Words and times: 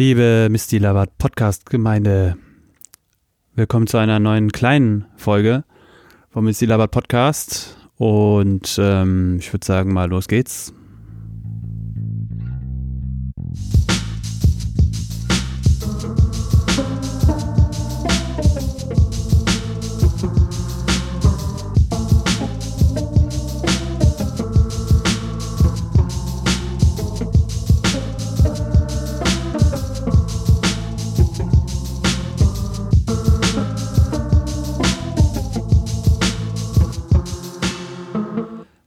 Liebe 0.00 0.48
Misty 0.50 0.78
Labat 0.78 1.18
Podcast 1.18 1.68
Gemeinde, 1.68 2.38
willkommen 3.54 3.86
zu 3.86 3.98
einer 3.98 4.18
neuen 4.18 4.50
kleinen 4.50 5.04
Folge 5.16 5.62
vom 6.30 6.46
Misty 6.46 6.64
Labat 6.64 6.90
Podcast. 6.90 7.76
Und 7.98 8.78
ähm, 8.80 9.36
ich 9.40 9.52
würde 9.52 9.66
sagen, 9.66 9.92
mal 9.92 10.08
los 10.08 10.26
geht's. 10.26 10.72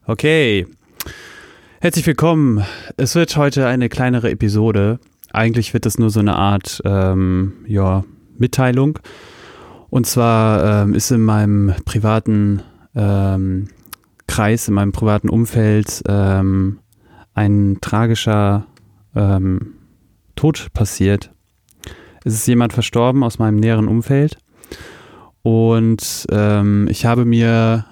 Okay. 0.06 0.68
Herzlich 1.80 2.06
willkommen. 2.06 2.66
Es 2.98 3.16
wird 3.16 3.38
heute 3.38 3.68
eine 3.68 3.88
kleinere 3.88 4.32
Episode. 4.32 5.00
Eigentlich 5.32 5.74
wird 5.74 5.86
es 5.86 5.98
nur 5.98 6.10
so 6.10 6.20
eine 6.20 6.36
Art 6.36 6.82
ähm, 6.84 7.54
ja, 7.68 8.04
Mitteilung. 8.38 9.00
Und 9.90 10.06
zwar 10.06 10.84
ähm, 10.84 10.94
ist 10.94 11.10
in 11.12 11.22
meinem 11.22 11.74
privaten 11.86 12.64
ähm, 12.94 13.70
Kreis, 14.28 14.68
in 14.68 14.74
meinem 14.74 14.92
privaten 14.92 15.30
Umfeld 15.30 16.04
ähm, 16.06 16.80
ein 17.34 17.78
tragischer 17.80 18.66
ähm, 19.16 19.76
Tod 20.36 20.68
passiert. 20.74 21.32
Es 22.26 22.34
ist 22.34 22.48
jemand 22.48 22.74
verstorben 22.74 23.24
aus 23.24 23.40
meinem 23.40 23.56
näheren 23.56 23.88
Umfeld. 23.88 24.38
Und 25.44 26.28
ähm, 26.30 26.90
ich 26.90 27.06
habe 27.06 27.24
mir 27.24 27.86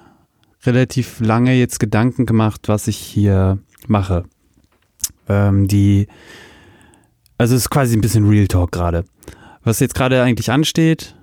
relativ 0.65 1.19
lange 1.19 1.53
jetzt 1.53 1.79
Gedanken 1.79 2.25
gemacht, 2.25 2.67
was 2.67 2.87
ich 2.87 2.97
hier 2.97 3.59
mache. 3.87 4.25
Ähm, 5.27 5.67
die, 5.67 6.07
also 7.37 7.55
es 7.55 7.63
ist 7.63 7.69
quasi 7.69 7.95
ein 7.95 8.01
bisschen 8.01 8.27
Real 8.27 8.47
Talk 8.47 8.71
gerade. 8.71 9.05
Was 9.63 9.79
jetzt 9.79 9.95
gerade 9.95 10.21
eigentlich 10.23 10.51
ansteht, 10.51 11.15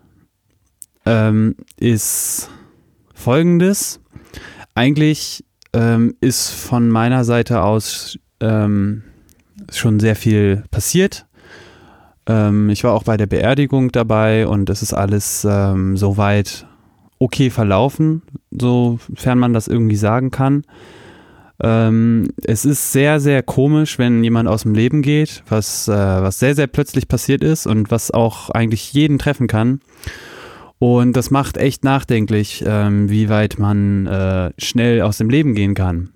ähm, 1.06 1.56
ist 1.76 2.50
folgendes. 3.14 4.00
Eigentlich 4.74 5.44
ähm, 5.72 6.14
ist 6.20 6.50
von 6.50 6.88
meiner 6.88 7.24
Seite 7.24 7.62
aus 7.62 8.18
ähm, 8.40 9.02
schon 9.72 9.98
sehr 9.98 10.16
viel 10.16 10.64
passiert. 10.70 11.26
Ähm, 12.26 12.70
ich 12.70 12.84
war 12.84 12.92
auch 12.92 13.02
bei 13.02 13.16
der 13.16 13.26
Beerdigung 13.26 13.90
dabei 13.90 14.46
und 14.46 14.70
es 14.70 14.82
ist 14.82 14.94
alles 14.94 15.46
ähm, 15.48 15.96
soweit 15.96 16.67
okay 17.18 17.50
verlaufen, 17.50 18.22
sofern 18.50 19.38
man 19.38 19.52
das 19.52 19.68
irgendwie 19.68 19.96
sagen 19.96 20.30
kann. 20.30 20.64
Ähm, 21.60 22.28
es 22.44 22.64
ist 22.64 22.92
sehr, 22.92 23.18
sehr 23.18 23.42
komisch, 23.42 23.98
wenn 23.98 24.22
jemand 24.22 24.48
aus 24.48 24.62
dem 24.62 24.74
Leben 24.74 25.02
geht, 25.02 25.42
was, 25.48 25.88
äh, 25.88 25.92
was 25.92 26.38
sehr, 26.38 26.54
sehr 26.54 26.68
plötzlich 26.68 27.08
passiert 27.08 27.42
ist 27.42 27.66
und 27.66 27.90
was 27.90 28.12
auch 28.12 28.50
eigentlich 28.50 28.92
jeden 28.92 29.18
treffen 29.18 29.48
kann. 29.48 29.80
Und 30.78 31.14
das 31.14 31.32
macht 31.32 31.56
echt 31.56 31.82
nachdenklich, 31.82 32.62
ähm, 32.64 33.10
wie 33.10 33.28
weit 33.28 33.58
man 33.58 34.06
äh, 34.06 34.52
schnell 34.58 35.02
aus 35.02 35.18
dem 35.18 35.28
Leben 35.28 35.54
gehen 35.54 35.74
kann. 35.74 36.10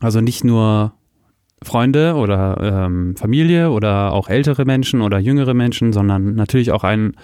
Also 0.00 0.20
nicht 0.20 0.44
nur 0.44 0.92
Freunde 1.62 2.14
oder 2.14 2.86
ähm, 2.86 3.16
Familie 3.16 3.70
oder 3.70 4.12
auch 4.12 4.28
ältere 4.28 4.64
Menschen 4.64 5.00
oder 5.00 5.18
jüngere 5.18 5.54
Menschen, 5.54 5.92
sondern 5.92 6.34
natürlich 6.34 6.70
auch 6.70 6.84
ein, 6.84 7.14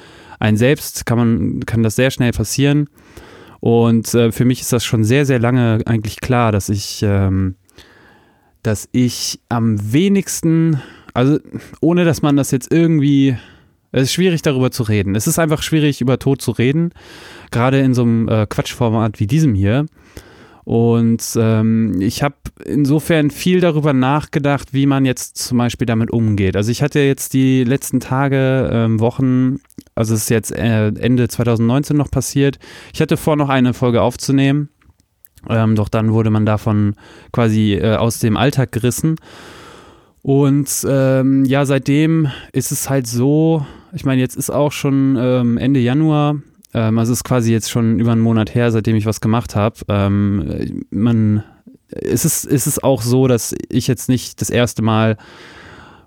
ein 0.41 0.57
selbst 0.57 1.05
kann 1.05 1.19
man, 1.19 1.61
kann 1.61 1.83
das 1.83 1.97
sehr 1.97 2.11
schnell 2.11 2.33
passieren. 2.33 2.89
Und 3.61 4.13
äh, 4.15 4.33
für 4.33 4.45
mich 4.45 4.61
ist 4.61 4.73
das 4.73 4.85
schon 4.85 5.05
sehr, 5.05 5.27
sehr 5.27 5.39
lange 5.39 5.81
eigentlich 5.87 6.21
klar, 6.21 6.51
dass 6.51 6.69
ich, 6.69 7.03
ähm, 7.03 7.57
dass 8.63 8.89
ich 8.91 9.41
am 9.49 9.93
wenigsten, 9.93 10.83
also 11.15 11.39
ohne 11.81 12.05
dass 12.05 12.23
man 12.23 12.37
das 12.37 12.51
jetzt 12.51 12.73
irgendwie, 12.73 13.37
es 13.93 14.05
ist 14.05 14.13
schwierig 14.15 14.43
darüber 14.43 14.71
zu 14.71 14.83
reden. 14.83 15.15
Es 15.15 15.27
ist 15.27 15.39
einfach 15.39 15.63
schwierig 15.63 16.01
über 16.01 16.19
Tod 16.19 16.41
zu 16.41 16.53
reden, 16.53 16.91
gerade 17.51 17.79
in 17.81 17.93
so 17.95 18.03
einem 18.03 18.29
äh, 18.29 18.47
Quatschformat 18.47 19.21
wie 19.21 19.27
diesem 19.27 19.55
hier. 19.55 19.87
Und 20.65 21.37
ähm, 21.37 22.01
ich 22.01 22.23
habe 22.23 22.37
insofern 22.65 23.31
viel 23.31 23.61
darüber 23.61 23.93
nachgedacht, 23.93 24.73
wie 24.73 24.87
man 24.87 25.05
jetzt 25.05 25.39
zum 25.39 25.59
Beispiel 25.59 25.87
damit 25.87 26.13
umgeht. 26.13 26.57
Also 26.57 26.71
ich 26.71 26.83
hatte 26.83 27.01
jetzt 27.01 27.33
die 27.33 27.65
letzten 27.65 27.99
Tage, 27.99 28.71
ähm, 28.73 29.01
Wochen, 29.01 29.57
also 29.95 30.15
es 30.15 30.23
ist 30.23 30.31
jetzt 30.31 30.53
äh, 30.53 30.89
Ende 30.89 31.27
2019 31.29 31.97
noch 31.97 32.11
passiert. 32.11 32.59
Ich 32.95 33.01
hatte 33.01 33.17
vor, 33.17 33.37
noch 33.37 33.49
eine 33.49 33.75
Folge 33.75 34.03
aufzunehmen, 34.03 34.69
ähm, 35.49 35.75
doch 35.75 35.89
dann 35.89 36.13
wurde 36.13 36.31
man 36.31 36.47
davon 36.47 36.95
quasi 37.33 37.75
äh, 37.75 37.97
aus 37.97 38.21
dem 38.21 38.37
Alltag 38.37 38.71
gerissen. 38.71 39.17
Und 40.23 40.87
ähm, 40.89 41.45
ja, 41.45 41.67
seitdem 41.67 42.29
ist 42.53 42.71
es 42.71 42.89
halt 42.89 43.09
so, 43.09 43.67
ich 43.93 44.05
meine, 44.05 44.21
jetzt 44.21 44.37
ist 44.37 44.51
auch 44.51 44.71
schon 44.71 45.17
ähm, 45.19 45.59
Ende 45.59 45.81
Januar, 45.81 46.37
ähm, 46.75 46.99
also 46.99 47.13
es 47.13 47.19
ist 47.19 47.25
quasi 47.25 47.53
jetzt 47.53 47.71
schon 47.71 47.99
über 47.99 48.13
einen 48.13 48.21
Monat 48.21 48.55
her, 48.55 48.71
seitdem 48.71 48.97
ich 48.97 49.07
was 49.07 49.21
gemacht 49.21 49.57
habe. 49.57 49.77
Ähm, 49.89 50.85
man, 50.91 51.45
es 51.89 52.25
ist, 52.25 52.45
es 52.45 52.83
auch 52.83 53.03
so, 53.03 53.27
dass 53.27 53.55
ich 53.69 53.87
jetzt 53.87 54.09
nicht 54.09 54.41
das 54.41 54.51
erste 54.51 54.83
Mal 54.83 55.17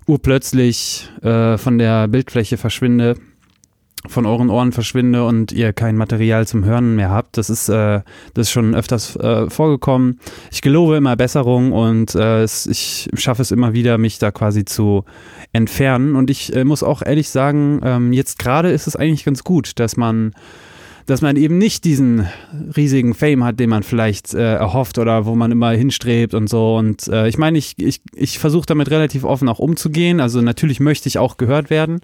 urplötzlich 0.06 1.10
äh, 1.22 1.58
von 1.58 1.78
der 1.78 2.08
Bildfläche 2.08 2.56
verschwinde 2.56 3.16
von 4.08 4.26
euren 4.26 4.50
Ohren 4.50 4.72
verschwinde 4.72 5.24
und 5.24 5.52
ihr 5.52 5.72
kein 5.72 5.96
Material 5.96 6.46
zum 6.46 6.64
Hören 6.64 6.96
mehr 6.96 7.10
habt. 7.10 7.36
Das 7.38 7.50
ist, 7.50 7.68
äh, 7.68 8.00
das 8.34 8.46
ist 8.46 8.50
schon 8.50 8.74
öfters 8.74 9.16
äh, 9.16 9.48
vorgekommen. 9.50 10.20
Ich 10.50 10.62
gelobe 10.62 10.96
immer 10.96 11.16
Besserung 11.16 11.72
und 11.72 12.14
äh, 12.14 12.42
es, 12.42 12.66
ich 12.66 13.08
schaffe 13.14 13.42
es 13.42 13.50
immer 13.50 13.72
wieder, 13.72 13.98
mich 13.98 14.18
da 14.18 14.30
quasi 14.30 14.64
zu 14.64 15.04
entfernen. 15.52 16.16
Und 16.16 16.30
ich 16.30 16.54
äh, 16.54 16.64
muss 16.64 16.82
auch 16.82 17.02
ehrlich 17.02 17.30
sagen, 17.30 17.80
ähm, 17.82 18.12
jetzt 18.12 18.38
gerade 18.38 18.70
ist 18.70 18.86
es 18.86 18.96
eigentlich 18.96 19.24
ganz 19.24 19.44
gut, 19.44 19.78
dass 19.78 19.96
man 19.96 20.32
dass 21.06 21.22
man 21.22 21.36
eben 21.36 21.56
nicht 21.56 21.84
diesen 21.84 22.26
riesigen 22.76 23.14
Fame 23.14 23.44
hat, 23.44 23.60
den 23.60 23.70
man 23.70 23.84
vielleicht 23.84 24.34
äh, 24.34 24.56
erhofft 24.56 24.98
oder 24.98 25.24
wo 25.24 25.36
man 25.36 25.52
immer 25.52 25.70
hinstrebt 25.70 26.34
und 26.34 26.48
so. 26.48 26.76
Und 26.76 27.06
äh, 27.06 27.28
ich 27.28 27.38
meine, 27.38 27.56
ich, 27.58 27.74
ich, 27.78 28.00
ich 28.12 28.40
versuche 28.40 28.66
damit 28.66 28.90
relativ 28.90 29.22
offen 29.22 29.48
auch 29.48 29.60
umzugehen. 29.60 30.20
Also 30.20 30.42
natürlich 30.42 30.80
möchte 30.80 31.08
ich 31.08 31.18
auch 31.18 31.36
gehört 31.36 31.70
werden. 31.70 32.00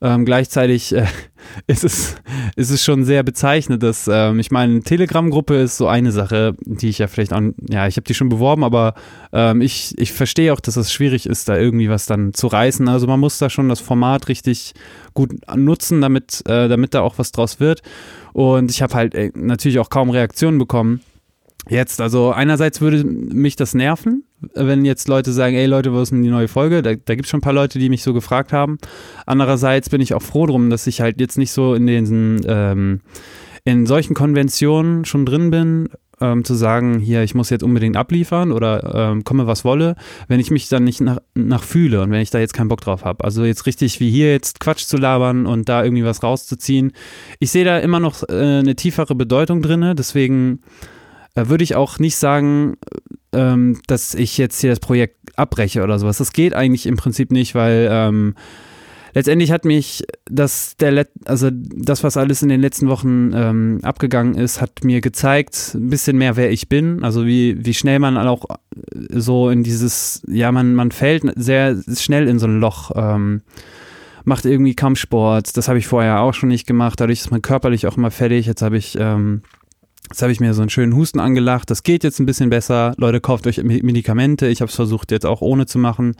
Ähm, 0.00 0.24
gleichzeitig 0.24 0.94
äh, 0.94 1.06
ist, 1.66 1.84
es, 1.84 2.16
ist 2.56 2.70
es 2.70 2.84
schon 2.84 3.04
sehr 3.04 3.22
bezeichnend, 3.22 3.82
dass 3.82 4.08
ähm, 4.08 4.38
ich 4.38 4.50
meine, 4.50 4.80
Telegram-Gruppe 4.80 5.56
ist 5.56 5.76
so 5.76 5.86
eine 5.86 6.12
Sache, 6.12 6.54
die 6.64 6.88
ich 6.88 6.98
ja 6.98 7.06
vielleicht 7.06 7.32
auch, 7.32 7.40
ja, 7.68 7.86
ich 7.86 7.96
habe 7.96 8.04
die 8.04 8.14
schon 8.14 8.28
beworben, 8.28 8.64
aber 8.64 8.94
ähm, 9.32 9.60
ich, 9.60 9.94
ich 9.98 10.12
verstehe 10.12 10.52
auch, 10.52 10.60
dass 10.60 10.76
es 10.76 10.92
schwierig 10.92 11.26
ist, 11.26 11.48
da 11.48 11.56
irgendwie 11.56 11.88
was 11.88 12.06
dann 12.06 12.34
zu 12.34 12.46
reißen. 12.46 12.88
Also 12.88 13.06
man 13.06 13.20
muss 13.20 13.38
da 13.38 13.50
schon 13.50 13.68
das 13.68 13.80
Format 13.80 14.28
richtig 14.28 14.74
gut 15.14 15.32
nutzen, 15.54 16.00
damit, 16.00 16.42
äh, 16.46 16.68
damit 16.68 16.94
da 16.94 17.00
auch 17.00 17.18
was 17.18 17.32
draus 17.32 17.60
wird. 17.60 17.82
Und 18.32 18.70
ich 18.70 18.82
habe 18.82 18.94
halt 18.94 19.14
äh, 19.14 19.30
natürlich 19.34 19.78
auch 19.78 19.90
kaum 19.90 20.10
Reaktionen 20.10 20.58
bekommen. 20.58 21.00
Jetzt, 21.68 22.00
also 22.00 22.32
einerseits 22.32 22.80
würde 22.80 23.04
mich 23.04 23.56
das 23.56 23.74
nerven, 23.74 24.24
wenn 24.54 24.84
jetzt 24.84 25.08
Leute 25.08 25.32
sagen, 25.32 25.56
ey 25.56 25.66
Leute, 25.66 25.92
wo 25.92 26.00
ist 26.00 26.12
denn 26.12 26.22
die 26.22 26.30
neue 26.30 26.48
Folge? 26.48 26.82
Da, 26.82 26.94
da 26.94 27.14
gibt 27.14 27.26
es 27.26 27.30
schon 27.30 27.38
ein 27.38 27.42
paar 27.42 27.52
Leute, 27.52 27.78
die 27.78 27.88
mich 27.88 28.02
so 28.02 28.12
gefragt 28.12 28.52
haben. 28.52 28.78
Andererseits 29.26 29.90
bin 29.90 30.00
ich 30.00 30.14
auch 30.14 30.22
froh 30.22 30.46
drum, 30.46 30.70
dass 30.70 30.86
ich 30.86 31.00
halt 31.00 31.20
jetzt 31.20 31.38
nicht 31.38 31.52
so 31.52 31.74
in 31.74 31.86
diesen, 31.86 32.40
ähm, 32.46 33.00
in 33.64 33.86
solchen 33.86 34.14
Konventionen 34.14 35.04
schon 35.04 35.24
drin 35.26 35.50
bin, 35.50 35.88
ähm, 36.20 36.44
zu 36.44 36.54
sagen, 36.54 36.98
hier, 36.98 37.22
ich 37.22 37.34
muss 37.34 37.50
jetzt 37.50 37.62
unbedingt 37.62 37.96
abliefern 37.96 38.52
oder 38.52 39.10
ähm, 39.12 39.24
komme, 39.24 39.46
was 39.46 39.64
wolle, 39.64 39.96
wenn 40.28 40.40
ich 40.40 40.50
mich 40.50 40.68
dann 40.68 40.84
nicht 40.84 41.00
nach, 41.00 41.18
nach 41.34 41.62
fühle 41.62 42.02
und 42.02 42.10
wenn 42.10 42.20
ich 42.20 42.30
da 42.30 42.38
jetzt 42.38 42.54
keinen 42.54 42.68
Bock 42.68 42.80
drauf 42.80 43.04
habe. 43.04 43.24
Also 43.24 43.44
jetzt 43.44 43.66
richtig 43.66 44.00
wie 44.00 44.10
hier 44.10 44.32
jetzt 44.32 44.60
Quatsch 44.60 44.84
zu 44.84 44.96
labern 44.96 45.46
und 45.46 45.68
da 45.68 45.82
irgendwie 45.84 46.04
was 46.04 46.22
rauszuziehen. 46.22 46.92
Ich 47.40 47.50
sehe 47.50 47.64
da 47.64 47.78
immer 47.78 48.00
noch 48.00 48.22
äh, 48.28 48.58
eine 48.58 48.76
tiefere 48.76 49.14
Bedeutung 49.14 49.62
drin, 49.62 49.94
deswegen 49.96 50.60
äh, 51.34 51.48
würde 51.48 51.64
ich 51.64 51.74
auch 51.74 51.98
nicht 51.98 52.16
sagen, 52.16 52.76
ähm, 53.34 53.80
dass 53.86 54.14
ich 54.14 54.38
jetzt 54.38 54.60
hier 54.60 54.70
das 54.70 54.80
Projekt 54.80 55.16
abbreche 55.36 55.82
oder 55.82 55.98
sowas. 55.98 56.18
Das 56.18 56.32
geht 56.32 56.54
eigentlich 56.54 56.86
im 56.86 56.96
Prinzip 56.96 57.30
nicht, 57.32 57.54
weil 57.54 57.88
ähm, 57.90 58.34
letztendlich 59.14 59.50
hat 59.50 59.64
mich 59.64 60.04
das, 60.26 60.76
der 60.76 60.92
Let 60.92 61.10
also 61.24 61.50
das, 61.52 62.04
was 62.04 62.16
alles 62.16 62.42
in 62.42 62.48
den 62.48 62.60
letzten 62.60 62.88
Wochen 62.88 63.32
ähm, 63.34 63.80
abgegangen 63.82 64.34
ist, 64.34 64.60
hat 64.60 64.84
mir 64.84 65.00
gezeigt, 65.00 65.72
ein 65.74 65.90
bisschen 65.90 66.18
mehr, 66.18 66.36
wer 66.36 66.50
ich 66.50 66.68
bin. 66.68 67.02
Also 67.02 67.26
wie, 67.26 67.64
wie 67.64 67.74
schnell 67.74 67.98
man 67.98 68.16
auch 68.16 68.44
so 69.10 69.50
in 69.50 69.62
dieses, 69.62 70.22
ja, 70.28 70.52
man, 70.52 70.74
man 70.74 70.90
fällt 70.90 71.24
sehr 71.36 71.76
schnell 71.96 72.28
in 72.28 72.38
so 72.38 72.46
ein 72.46 72.60
Loch. 72.60 72.90
Ähm, 72.94 73.42
macht 74.24 74.46
irgendwie 74.46 74.74
Kampfsport. 74.74 75.56
Das 75.56 75.68
habe 75.68 75.78
ich 75.78 75.86
vorher 75.86 76.20
auch 76.20 76.34
schon 76.34 76.48
nicht 76.48 76.66
gemacht. 76.66 77.00
Dadurch 77.00 77.20
ist 77.20 77.30
man 77.30 77.42
körperlich 77.42 77.86
auch 77.86 77.96
immer 77.96 78.10
fertig. 78.10 78.46
Jetzt 78.46 78.62
habe 78.62 78.78
ich 78.78 78.96
ähm, 78.98 79.42
Jetzt 80.10 80.22
habe 80.22 80.32
ich 80.32 80.40
mir 80.40 80.54
so 80.54 80.62
einen 80.62 80.70
schönen 80.70 80.94
Husten 80.94 81.18
angelacht. 81.18 81.70
Das 81.70 81.82
geht 81.82 82.04
jetzt 82.04 82.20
ein 82.20 82.26
bisschen 82.26 82.50
besser. 82.50 82.94
Leute, 82.96 83.20
kauft 83.20 83.46
euch 83.46 83.62
Medikamente. 83.62 84.46
Ich 84.46 84.60
habe 84.60 84.68
es 84.68 84.76
versucht, 84.76 85.10
jetzt 85.10 85.26
auch 85.26 85.40
ohne 85.40 85.66
zu 85.66 85.78
machen. 85.78 86.14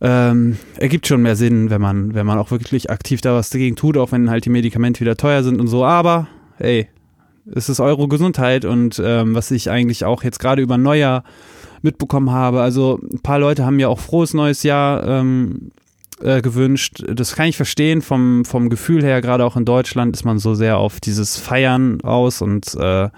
ähm, 0.00 0.58
ergibt 0.78 1.06
schon 1.06 1.22
mehr 1.22 1.36
Sinn, 1.36 1.70
wenn 1.70 1.80
man, 1.80 2.14
wenn 2.14 2.26
man 2.26 2.38
auch 2.38 2.50
wirklich 2.50 2.90
aktiv 2.90 3.20
da 3.20 3.34
was 3.34 3.50
dagegen 3.50 3.76
tut, 3.76 3.96
auch 3.96 4.10
wenn 4.10 4.30
halt 4.30 4.44
die 4.44 4.50
Medikamente 4.50 5.00
wieder 5.00 5.16
teuer 5.16 5.44
sind 5.44 5.60
und 5.60 5.68
so. 5.68 5.84
Aber, 5.84 6.26
ey, 6.58 6.88
es 7.46 7.68
ist 7.68 7.78
eure 7.78 8.08
Gesundheit 8.08 8.64
und 8.64 9.00
ähm, 9.04 9.34
was 9.34 9.50
ich 9.50 9.70
eigentlich 9.70 10.04
auch 10.04 10.24
jetzt 10.24 10.40
gerade 10.40 10.62
über 10.62 10.78
Neujahr 10.78 11.24
mitbekommen 11.82 12.30
habe. 12.30 12.60
Also 12.60 13.00
ein 13.12 13.20
paar 13.20 13.38
Leute 13.38 13.64
haben 13.64 13.76
mir 13.76 13.90
auch 13.90 13.98
frohes 13.98 14.34
neues 14.34 14.62
Jahr 14.62 15.06
ähm, 15.06 15.72
äh, 16.22 16.42
gewünscht. 16.42 17.02
Das 17.06 17.34
kann 17.34 17.48
ich 17.48 17.56
verstehen. 17.56 18.02
Vom, 18.02 18.44
vom 18.44 18.68
Gefühl 18.68 19.02
her, 19.02 19.20
gerade 19.20 19.44
auch 19.44 19.56
in 19.56 19.64
Deutschland, 19.64 20.14
ist 20.16 20.24
man 20.24 20.38
so 20.38 20.54
sehr 20.54 20.78
auf 20.78 21.00
dieses 21.00 21.36
Feiern 21.36 22.00
aus 22.02 22.42
und 22.42 22.74
äh, 22.74 23.08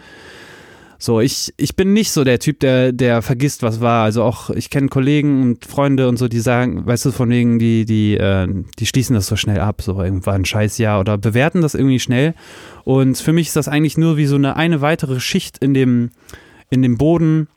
so, 1.05 1.21
ich, 1.21 1.53
ich 1.59 1.77
bin 1.77 1.93
nicht 1.93 2.13
so 2.13 2.25
der 2.25 2.39
Typ, 2.39 2.61
der, 2.61 2.93
der 2.93 3.21
vergisst, 3.21 3.63
was 3.63 3.83
war. 3.83 4.05
Also 4.05 4.23
auch, 4.23 4.49
ich 4.49 4.71
kenne 4.71 4.89
Kollegen 4.89 5.43
und 5.43 5.67
Freunde 5.67 6.09
und 6.09 6.17
so, 6.17 6.29
die 6.29 6.41
sagen, 6.41 6.87
weißt 6.87 7.05
du, 7.05 7.13
von 7.13 7.29
wegen, 7.29 7.59
die, 7.59 7.85
die, 7.85 8.17
äh, 8.17 8.49
die 8.79 8.87
schließen 8.87 9.15
das 9.15 9.27
so 9.27 9.37
schnell 9.37 9.61
ab, 9.61 9.83
so 9.83 10.03
irgendwann 10.03 10.43
ein 10.43 10.45
Scheißjahr 10.47 11.01
oder 11.01 11.19
bewerten 11.19 11.61
das 11.61 11.75
irgendwie 11.75 12.01
schnell. 12.01 12.35
Und 12.85 13.19
für 13.19 13.35
mich 13.35 13.49
ist 13.49 13.57
das 13.57 13.69
eigentlich 13.69 13.99
nur 13.99 14.17
wie 14.17 14.25
so 14.25 14.37
eine, 14.37 14.57
eine 14.57 14.81
weitere 14.81 15.21
Schicht 15.21 15.59
in 15.59 15.75
dem, 15.75 16.11
in 16.71 16.81
dem 16.81 16.97
Boden, 16.97 17.49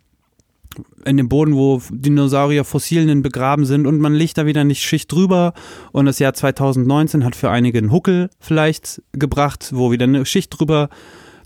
in 1.08 1.18
dem 1.18 1.30
Boden, 1.30 1.56
wo 1.56 1.82
Dinosaurier 1.90 2.64
Fossilien 2.64 3.22
begraben 3.22 3.66
sind 3.66 3.88
und 3.88 4.00
man 4.00 4.14
legt 4.14 4.38
da 4.38 4.46
wieder 4.46 4.64
nicht 4.64 4.84
Schicht 4.84 5.12
drüber. 5.12 5.54
Und 5.92 6.06
das 6.06 6.20
Jahr 6.20 6.34
2019 6.34 7.24
hat 7.24 7.36
für 7.36 7.50
einige 7.50 7.80
einen 7.80 7.92
Huckel 7.92 8.30
vielleicht 8.40 9.02
gebracht, 9.14 9.72
wo 9.74 9.92
wieder 9.92 10.04
eine 10.04 10.26
Schicht 10.26 10.58
drüber 10.58 10.90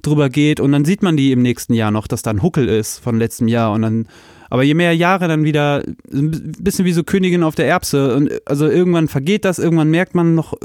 drüber 0.01 0.29
geht. 0.29 0.59
Und 0.59 0.71
dann 0.71 0.85
sieht 0.85 1.03
man 1.03 1.15
die 1.15 1.31
im 1.31 1.41
nächsten 1.41 1.73
Jahr 1.73 1.91
noch, 1.91 2.07
dass 2.07 2.23
da 2.23 2.31
ein 2.31 2.41
Huckel 2.41 2.67
ist 2.67 2.99
von 2.99 3.19
letztem 3.19 3.47
Jahr. 3.47 3.71
Und 3.71 3.83
dann 3.83 4.07
aber 4.49 4.63
je 4.63 4.73
mehr 4.73 4.95
Jahre 4.95 5.27
dann 5.27 5.43
wieder 5.43 5.83
ein 6.11 6.53
bisschen 6.59 6.83
wie 6.83 6.91
so 6.91 7.03
Königin 7.03 7.43
auf 7.43 7.55
der 7.55 7.67
Erbse. 7.67 8.15
Und 8.15 8.31
also 8.45 8.67
irgendwann 8.67 9.07
vergeht 9.07 9.45
das, 9.45 9.59
irgendwann 9.59 9.89
merkt 9.89 10.15
man 10.15 10.35
noch 10.35 10.55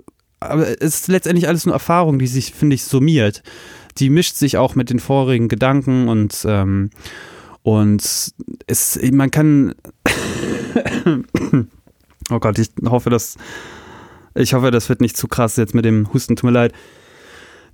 aber 0.40 0.68
es 0.68 1.00
ist 1.00 1.08
letztendlich 1.08 1.48
alles 1.48 1.66
nur 1.66 1.74
Erfahrung, 1.74 2.18
die 2.18 2.26
sich 2.26 2.52
finde 2.52 2.74
ich 2.74 2.84
summiert. 2.84 3.42
Die 3.98 4.10
mischt 4.10 4.36
sich 4.36 4.58
auch 4.58 4.74
mit 4.74 4.90
den 4.90 5.00
vorigen 5.00 5.48
Gedanken 5.48 6.08
und 6.08 6.44
ähm, 6.46 6.90
und 7.66 8.32
es 8.68 9.00
man 9.10 9.30
kann 9.32 9.74
Oh 12.30 12.38
Gott, 12.38 12.60
ich 12.60 12.70
hoffe, 12.84 13.10
dass 13.10 13.36
ich 14.36 14.54
hoffe, 14.54 14.70
das 14.70 14.88
wird 14.88 15.00
nicht 15.00 15.16
zu 15.16 15.26
krass 15.26 15.56
jetzt 15.56 15.74
mit 15.74 15.84
dem 15.84 16.12
Husten, 16.12 16.36
tut 16.36 16.44
mir 16.44 16.52
leid. 16.52 16.72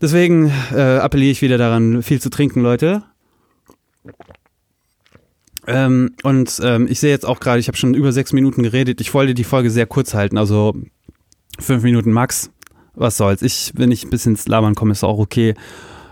Deswegen 0.01 0.51
äh, 0.73 0.97
appelliere 0.97 1.33
ich 1.33 1.43
wieder 1.43 1.59
daran, 1.59 2.03
viel 2.03 2.23
zu 2.23 2.31
trinken, 2.31 2.63
Leute. 2.63 3.03
Ähm, 5.67 6.15
und 6.23 6.59
ähm, 6.65 6.87
ich 6.89 6.99
sehe 6.99 7.11
jetzt 7.11 7.27
auch 7.27 7.39
gerade, 7.39 7.61
ich 7.61 7.69
habe 7.69 7.77
schon 7.77 7.93
über 7.93 8.13
sechs 8.13 8.33
Minuten 8.33 8.63
geredet. 8.63 9.01
Ich 9.03 9.13
wollte 9.13 9.35
die 9.35 9.45
Folge 9.45 9.71
sehr 9.71 9.87
kurz 9.87 10.15
halten, 10.15 10.39
also 10.39 10.75
fünf 11.59 11.83
Minuten 11.83 12.13
max. 12.13 12.51
Was 12.95 13.19
soll's. 13.19 13.43
Ich, 13.43 13.73
wenn 13.75 13.91
ich 13.91 14.05
ein 14.05 14.11
bisschen 14.11 14.33
ins 14.33 14.49
Labern 14.49 14.75
komme, 14.75 14.93
ist 14.93 15.05
auch 15.05 15.19
okay. 15.19 15.55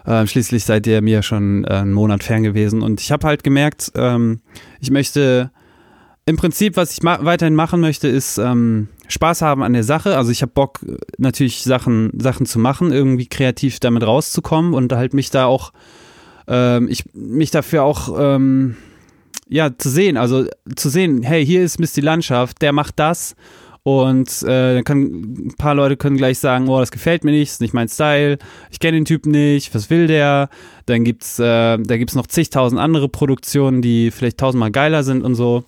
Ähm, 0.07 0.27
schließlich 0.27 0.65
seid 0.65 0.87
ihr 0.87 1.03
mir 1.03 1.23
schon 1.23 1.65
äh, 1.65 1.75
einen 1.75 1.93
Monat 1.93 2.23
fern 2.23 2.43
gewesen. 2.43 2.83
Und 2.83 3.01
ich 3.01 3.13
habe 3.13 3.27
halt 3.27 3.45
gemerkt, 3.45 3.93
ähm, 3.95 4.41
ich 4.81 4.91
möchte 4.91 5.51
im 6.27 6.37
Prinzip, 6.37 6.77
was 6.77 6.93
ich 6.93 7.03
ma 7.03 7.19
weiterhin 7.23 7.55
machen 7.55 7.81
möchte, 7.81 8.09
ist 8.09 8.39
ähm, 8.39 8.89
Spaß 9.09 9.43
haben 9.43 9.63
an 9.63 9.73
der 9.73 9.85
Sache. 9.85 10.17
Also 10.17 10.31
ich 10.31 10.43
habe 10.43 10.53
Bock, 10.53 10.79
natürlich 11.19 11.63
Sachen, 11.65 12.13
Sachen 12.21 12.47
zu 12.47 12.59
machen, 12.59 12.93
irgendwie 12.93 13.27
kreativ 13.27 13.81
damit 13.81 14.05
rauszukommen 14.05 14.75
und 14.75 14.93
halt 14.93 15.15
mich 15.15 15.31
da 15.31 15.47
auch, 15.47 15.73
ähm, 16.47 16.89
ich 16.89 17.05
mich 17.15 17.51
dafür 17.51 17.83
auch 17.83 18.17
ähm, 18.19 18.77
ja 19.49 19.77
zu 19.77 19.91
sehen. 19.91 20.17
Also 20.17 20.47
zu 20.77 20.89
sehen, 20.89 21.23
hey, 21.23 21.45
hier 21.45 21.63
ist 21.63 21.81
Mist 21.81 21.97
die 21.97 22.03
Landschaft, 22.03 22.63
der 22.63 22.73
macht 22.73 22.99
das. 22.99 23.35
Und 23.83 24.43
äh, 24.43 24.83
können 24.83 25.47
ein 25.47 25.55
paar 25.57 25.75
Leute 25.75 25.97
können 25.97 26.19
gleich 26.19 26.39
sagen, 26.39 26.69
oh, 26.69 26.81
das 26.81 26.91
gefällt 26.91 27.25
mir 27.25 27.31
nicht, 27.31 27.51
ist 27.51 27.61
nicht 27.63 27.73
mein 27.73 27.89
Style, 27.89 28.39
ich 28.71 28.79
kenne 28.79 28.99
den 28.99 29.07
Typen 29.07 29.31
nicht, 29.31 29.75
was 29.75 29.89
will 29.89 30.07
der? 30.07 30.51
Dann 30.85 31.05
gibt's, 31.05 31.39
äh, 31.39 31.79
da 31.79 31.97
gibt's 31.97 32.15
noch 32.15 32.27
zigtausend 32.27 32.81
andere 32.81 33.09
Produktionen, 33.09 33.81
die 33.81 34.11
vielleicht 34.11 34.39
tausendmal 34.39 34.71
geiler 34.71 35.03
sind 35.03 35.23
und 35.23 35.35
so. 35.35 35.65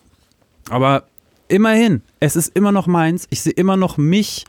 Aber 0.68 1.04
immerhin, 1.48 2.02
es 2.20 2.36
ist 2.36 2.54
immer 2.54 2.72
noch 2.72 2.86
meins. 2.86 3.26
Ich 3.30 3.40
sehe 3.40 3.52
immer 3.52 3.76
noch 3.76 3.96
mich 3.96 4.44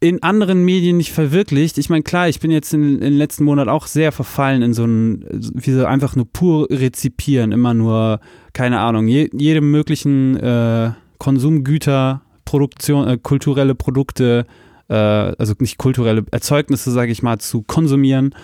in 0.00 0.22
anderen 0.22 0.64
Medien 0.64 0.98
nicht 0.98 1.12
verwirklicht. 1.12 1.78
Ich 1.78 1.88
meine, 1.88 2.02
klar, 2.02 2.28
ich 2.28 2.40
bin 2.40 2.50
jetzt 2.50 2.74
in, 2.74 2.96
in 2.96 3.00
den 3.00 3.16
letzten 3.16 3.44
Monaten 3.44 3.70
auch 3.70 3.86
sehr 3.86 4.12
verfallen 4.12 4.60
in 4.60 4.74
so 4.74 4.84
ein, 4.84 5.24
wie 5.54 5.72
so 5.72 5.86
einfach 5.86 6.14
nur 6.14 6.26
pur 6.30 6.66
rezipieren, 6.70 7.52
immer 7.52 7.72
nur, 7.72 8.20
keine 8.52 8.80
Ahnung, 8.80 9.08
je, 9.08 9.30
jede 9.32 9.62
möglichen 9.62 10.36
äh, 10.36 10.90
Konsumgüter, 11.18 12.22
Produktion, 12.44 13.08
äh, 13.08 13.18
kulturelle 13.18 13.74
Produkte, 13.74 14.46
äh, 14.88 14.94
also 14.94 15.54
nicht 15.58 15.78
kulturelle 15.78 16.24
Erzeugnisse, 16.30 16.90
sage 16.90 17.12
ich 17.12 17.22
mal, 17.22 17.38
zu 17.38 17.62
konsumieren 17.62 18.34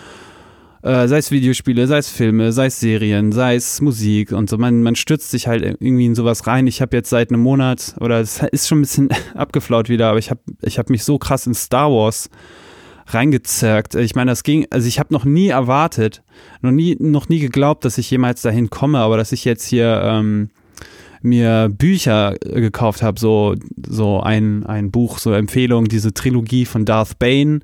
äh, 0.83 1.09
sei 1.09 1.19
es 1.19 1.31
Videospiele, 1.31 1.87
sei 1.87 1.99
es 1.99 2.09
Filme, 2.09 2.53
sei 2.53 2.67
es 2.67 2.81
Serien, 2.81 3.33
sei 3.33 3.57
es 3.57 3.81
Musik 3.81 4.33
und 4.33 4.49
so. 4.49 4.57
Man, 4.57 4.83
man 4.83 4.97
stürzt 4.97 5.31
sich 5.31 5.47
halt 5.47 5.63
irgendwie 5.63 6.07
in 6.07 6.15
sowas 6.15 6.47
rein. 6.47 6.67
Ich 6.67 6.81
habe 6.81 6.97
jetzt 6.97 7.11
seit 7.11 7.31
einem 7.31 7.43
Monat, 7.43 7.95
oder 8.01 8.21
es 8.21 8.43
ist 8.51 8.69
schon 8.69 8.79
ein 8.79 8.83
bisschen 8.83 9.09
abgeflaut 9.35 9.89
wieder, 9.89 10.09
aber 10.09 10.19
ich 10.19 10.31
habe 10.31 10.41
ich 10.63 10.79
hab 10.79 10.91
mich 10.91 11.05
so 11.05 11.19
krass 11.19 11.47
in 11.47 11.55
Star 11.55 11.91
Wars 11.91 12.31
reingezerrt. 13.07 13.95
Ich 13.97 14.15
meine, 14.15 14.31
das 14.31 14.43
ging, 14.43 14.67
also 14.71 14.87
ich 14.87 14.99
habe 14.99 15.13
noch 15.13 15.25
nie 15.25 15.49
erwartet, 15.49 16.23
noch 16.63 16.71
nie, 16.71 16.97
noch 16.99 17.29
nie 17.29 17.41
geglaubt, 17.41 17.85
dass 17.85 17.99
ich 17.99 18.11
jemals 18.11 18.41
dahin 18.41 18.71
komme, 18.71 18.99
aber 18.99 19.17
dass 19.17 19.33
ich 19.33 19.45
jetzt 19.45 19.67
hier 19.67 20.01
ähm, 20.03 20.51
mir 21.23 21.69
Bücher 21.69 22.35
gekauft 22.41 23.03
habe, 23.03 23.21
so, 23.21 23.55
so 23.87 24.21
ein, 24.21 24.65
ein 24.67 24.91
Buch, 24.91 25.19
so 25.19 25.33
Empfehlung, 25.33 25.87
diese 25.87 26.15
Trilogie 26.15 26.65
von 26.65 26.85
Darth 26.85 27.19
Bane 27.19 27.61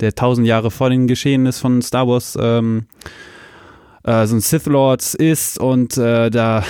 der 0.00 0.14
tausend 0.14 0.46
Jahre 0.46 0.70
vor 0.70 0.90
den 0.90 1.06
Geschehnissen 1.06 1.60
von 1.60 1.82
Star 1.82 2.08
Wars 2.08 2.36
ähm, 2.40 2.86
äh, 4.04 4.26
so 4.26 4.36
ein 4.36 4.40
Sith 4.40 4.66
Lord 4.66 5.14
ist 5.14 5.58
und 5.58 5.96
äh, 5.96 6.30
da, 6.30 6.30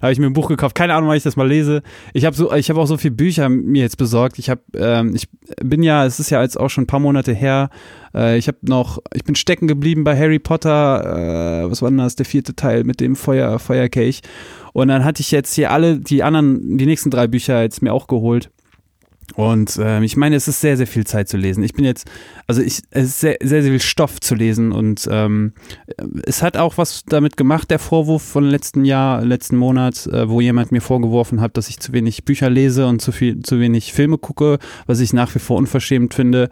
da 0.00 0.02
habe 0.02 0.12
ich 0.12 0.18
mir 0.18 0.26
ein 0.26 0.32
Buch 0.32 0.48
gekauft. 0.48 0.74
Keine 0.74 0.94
Ahnung, 0.94 1.08
wann 1.08 1.16
ich 1.16 1.22
das 1.22 1.36
mal 1.36 1.48
lese. 1.48 1.82
Ich 2.12 2.24
habe 2.24 2.36
so, 2.36 2.52
ich 2.52 2.68
habe 2.70 2.80
auch 2.80 2.86
so 2.86 2.96
viele 2.96 3.14
Bücher 3.14 3.48
mir 3.48 3.82
jetzt 3.82 3.96
besorgt. 3.96 4.38
Ich 4.38 4.50
habe, 4.50 4.60
ähm, 4.74 5.14
ich 5.14 5.28
bin 5.62 5.82
ja, 5.82 6.04
es 6.04 6.20
ist 6.20 6.30
ja 6.30 6.42
jetzt 6.42 6.58
auch 6.58 6.68
schon 6.68 6.84
ein 6.84 6.88
paar 6.88 7.00
Monate 7.00 7.32
her. 7.32 7.70
Äh, 8.14 8.38
ich 8.38 8.48
habe 8.48 8.58
noch, 8.62 8.98
ich 9.14 9.24
bin 9.24 9.34
stecken 9.34 9.68
geblieben 9.68 10.04
bei 10.04 10.18
Harry 10.18 10.38
Potter. 10.38 11.64
Äh, 11.64 11.70
was 11.70 11.82
war 11.82 11.90
denn 11.90 11.98
das? 11.98 12.16
Der 12.16 12.26
vierte 12.26 12.54
Teil 12.54 12.84
mit 12.84 13.00
dem 13.00 13.16
Feuer, 13.16 13.58
Feuerkelch. 13.58 14.20
Und 14.72 14.88
dann 14.88 15.04
hatte 15.04 15.20
ich 15.20 15.30
jetzt 15.30 15.54
hier 15.54 15.70
alle 15.70 15.98
die 15.98 16.22
anderen, 16.22 16.78
die 16.78 16.86
nächsten 16.86 17.10
drei 17.10 17.26
Bücher 17.26 17.62
jetzt 17.62 17.82
mir 17.82 17.92
auch 17.92 18.06
geholt. 18.06 18.50
Und 19.36 19.76
äh, 19.76 20.02
ich 20.02 20.16
meine, 20.16 20.36
es 20.36 20.48
ist 20.48 20.60
sehr, 20.60 20.76
sehr 20.76 20.86
viel 20.86 21.06
Zeit 21.06 21.28
zu 21.28 21.36
lesen. 21.36 21.62
Ich 21.62 21.74
bin 21.74 21.84
jetzt, 21.84 22.10
also 22.46 22.62
ich, 22.62 22.82
es 22.90 23.04
ist 23.04 23.20
sehr, 23.20 23.36
sehr, 23.42 23.62
sehr 23.62 23.70
viel 23.70 23.80
Stoff 23.80 24.20
zu 24.20 24.34
lesen 24.34 24.72
und 24.72 25.08
ähm, 25.10 25.52
es 26.24 26.42
hat 26.42 26.56
auch 26.56 26.78
was 26.78 27.04
damit 27.04 27.36
gemacht, 27.36 27.70
der 27.70 27.78
Vorwurf 27.78 28.22
von 28.22 28.44
letzten 28.44 28.84
Jahr, 28.84 29.24
letzten 29.24 29.56
Monat, 29.56 30.06
äh, 30.06 30.28
wo 30.28 30.40
jemand 30.40 30.72
mir 30.72 30.80
vorgeworfen 30.80 31.40
hat, 31.40 31.56
dass 31.56 31.68
ich 31.68 31.78
zu 31.80 31.92
wenig 31.92 32.24
Bücher 32.24 32.50
lese 32.50 32.86
und 32.86 33.00
zu 33.00 33.12
viel, 33.12 33.40
zu 33.42 33.60
wenig 33.60 33.92
Filme 33.92 34.18
gucke, 34.18 34.58
was 34.86 35.00
ich 35.00 35.12
nach 35.12 35.34
wie 35.34 35.38
vor 35.40 35.56
unverschämt 35.56 36.14
finde. 36.14 36.48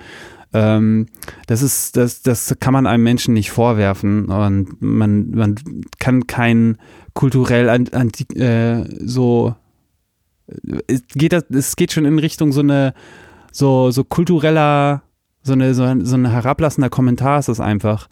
Ähm, 0.52 1.06
das 1.46 1.62
ist, 1.62 1.96
das, 1.96 2.22
das 2.22 2.56
kann 2.58 2.72
man 2.72 2.86
einem 2.86 3.02
Menschen 3.02 3.34
nicht 3.34 3.50
vorwerfen 3.50 4.26
und 4.26 4.80
man, 4.80 5.30
man 5.30 5.56
kann 5.98 6.26
kein 6.26 6.78
kulturell 7.12 7.68
an, 7.68 7.88
an, 7.88 8.10
äh, 8.36 8.84
so 9.04 9.54
es 10.86 11.02
geht, 11.14 11.32
es 11.32 11.76
geht 11.76 11.92
schon 11.92 12.04
in 12.04 12.18
Richtung 12.18 12.52
so 12.52 12.60
eine, 12.60 12.94
so, 13.52 13.90
so 13.90 14.04
kultureller, 14.04 15.02
so 15.42 15.52
eine, 15.52 15.74
so 15.74 15.82
ein, 15.84 16.04
so 16.04 16.16
ein 16.16 16.30
herablassender 16.30 16.90
Kommentar 16.90 17.38
ist 17.38 17.48
das 17.48 17.60
einfach. 17.60 18.08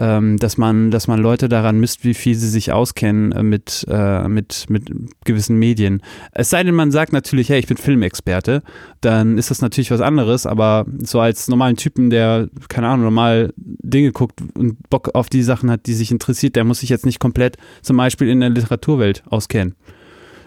Ähm, 0.00 0.36
dass 0.36 0.56
man, 0.56 0.92
dass 0.92 1.08
man 1.08 1.18
Leute 1.18 1.48
daran 1.48 1.80
misst, 1.80 2.04
wie 2.04 2.14
viel 2.14 2.36
sie 2.36 2.48
sich 2.48 2.70
auskennen 2.70 3.32
äh, 3.32 3.42
mit, 3.42 3.84
äh, 3.88 4.28
mit, 4.28 4.66
mit 4.68 4.92
gewissen 5.24 5.58
Medien. 5.58 6.02
Es 6.30 6.50
sei 6.50 6.62
denn, 6.62 6.76
man 6.76 6.92
sagt 6.92 7.12
natürlich, 7.12 7.48
hey, 7.48 7.58
ich 7.58 7.66
bin 7.66 7.76
Filmexperte, 7.76 8.62
dann 9.00 9.38
ist 9.38 9.50
das 9.50 9.60
natürlich 9.60 9.90
was 9.90 10.00
anderes, 10.00 10.46
aber 10.46 10.86
so 10.98 11.18
als 11.18 11.48
normalen 11.48 11.74
Typen, 11.74 12.10
der, 12.10 12.48
keine 12.68 12.86
Ahnung, 12.86 13.06
normal 13.06 13.52
Dinge 13.56 14.12
guckt 14.12 14.40
und 14.54 14.88
Bock 14.88 15.16
auf 15.16 15.28
die 15.30 15.42
Sachen 15.42 15.68
hat, 15.68 15.86
die 15.86 15.94
sich 15.94 16.12
interessiert, 16.12 16.54
der 16.54 16.62
muss 16.62 16.78
sich 16.78 16.90
jetzt 16.90 17.04
nicht 17.04 17.18
komplett 17.18 17.56
zum 17.82 17.96
Beispiel 17.96 18.28
in 18.28 18.38
der 18.38 18.50
Literaturwelt 18.50 19.24
auskennen. 19.28 19.74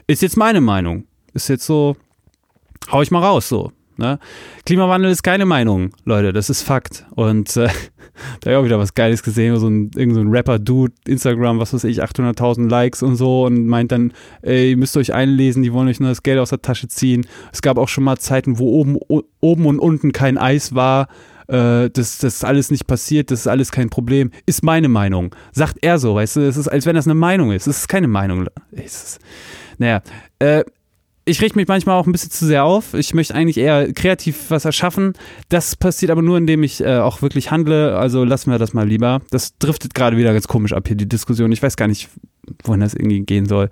Ist 0.07 0.21
jetzt 0.21 0.37
meine 0.37 0.61
Meinung. 0.61 1.03
Ist 1.33 1.49
jetzt 1.49 1.65
so, 1.65 1.95
hau 2.91 3.01
ich 3.01 3.11
mal 3.11 3.19
raus 3.19 3.49
so. 3.49 3.71
Ne? 3.97 4.19
Klimawandel 4.65 5.11
ist 5.11 5.21
keine 5.21 5.45
Meinung, 5.45 5.91
Leute, 6.05 6.33
das 6.33 6.49
ist 6.49 6.63
Fakt. 6.63 7.05
Und 7.11 7.55
äh, 7.55 7.67
da 8.41 8.49
habe 8.49 8.51
ich 8.51 8.55
auch 8.55 8.65
wieder 8.65 8.79
was 8.79 8.93
Geiles 8.95 9.21
gesehen, 9.21 9.57
so 9.57 9.67
ein, 9.67 9.91
so 9.93 10.19
ein 10.19 10.29
Rapper-Dude, 10.29 10.93
Instagram, 11.07 11.59
was 11.59 11.73
weiß 11.73 11.83
ich, 11.83 12.03
800.000 12.03 12.69
Likes 12.69 13.03
und 13.03 13.15
so 13.15 13.45
und 13.45 13.67
meint 13.67 13.91
dann, 13.91 14.13
ey, 14.41 14.71
ihr 14.71 14.77
müsst 14.77 14.97
euch 14.97 15.13
einlesen, 15.13 15.61
die 15.61 15.71
wollen 15.71 15.87
euch 15.87 15.99
nur 15.99 16.09
das 16.09 16.23
Geld 16.23 16.39
aus 16.39 16.49
der 16.49 16.61
Tasche 16.61 16.87
ziehen. 16.87 17.27
Es 17.53 17.61
gab 17.61 17.77
auch 17.77 17.89
schon 17.89 18.03
mal 18.03 18.17
Zeiten, 18.17 18.57
wo 18.57 18.71
oben, 18.71 18.97
oben 19.39 19.65
und 19.65 19.79
unten 19.79 20.11
kein 20.13 20.37
Eis 20.37 20.73
war. 20.73 21.07
Äh, 21.47 21.89
das, 21.89 22.17
das 22.17 22.35
ist 22.35 22.45
alles 22.45 22.71
nicht 22.71 22.87
passiert, 22.87 23.29
das 23.29 23.41
ist 23.41 23.47
alles 23.47 23.71
kein 23.71 23.89
Problem. 23.89 24.31
Ist 24.45 24.63
meine 24.63 24.89
Meinung. 24.89 25.35
Sagt 25.51 25.77
er 25.81 25.99
so, 25.99 26.15
weißt 26.15 26.37
du, 26.37 26.47
es 26.47 26.57
ist, 26.57 26.69
als 26.69 26.85
wenn 26.85 26.95
das 26.95 27.05
eine 27.05 27.15
Meinung 27.15 27.51
ist. 27.51 27.67
Es 27.67 27.79
ist 27.79 27.87
keine 27.87 28.07
Meinung. 28.07 28.47
Ist, 28.71 29.19
naja, 29.77 30.01
äh, 30.39 30.63
ich 31.25 31.41
richte 31.41 31.57
mich 31.57 31.67
manchmal 31.67 31.97
auch 31.97 32.07
ein 32.07 32.11
bisschen 32.11 32.31
zu 32.31 32.45
sehr 32.45 32.63
auf. 32.63 32.93
Ich 32.93 33.13
möchte 33.13 33.35
eigentlich 33.35 33.57
eher 33.57 33.93
kreativ 33.93 34.49
was 34.49 34.65
erschaffen. 34.65 35.13
Das 35.49 35.75
passiert 35.75 36.11
aber 36.11 36.21
nur, 36.21 36.37
indem 36.37 36.63
ich 36.63 36.81
äh, 36.81 36.97
auch 36.97 37.21
wirklich 37.21 37.51
handle. 37.51 37.97
Also 37.97 38.23
lassen 38.23 38.51
wir 38.51 38.57
das 38.57 38.73
mal 38.73 38.87
lieber. 38.87 39.21
Das 39.29 39.57
driftet 39.57 39.93
gerade 39.93 40.17
wieder 40.17 40.33
ganz 40.33 40.47
komisch 40.47 40.73
ab 40.73 40.87
hier, 40.87 40.97
die 40.97 41.07
Diskussion. 41.07 41.51
Ich 41.51 41.61
weiß 41.61 41.77
gar 41.77 41.87
nicht, 41.87 42.09
wohin 42.63 42.81
das 42.81 42.95
irgendwie 42.95 43.21
gehen 43.21 43.47
soll. 43.47 43.69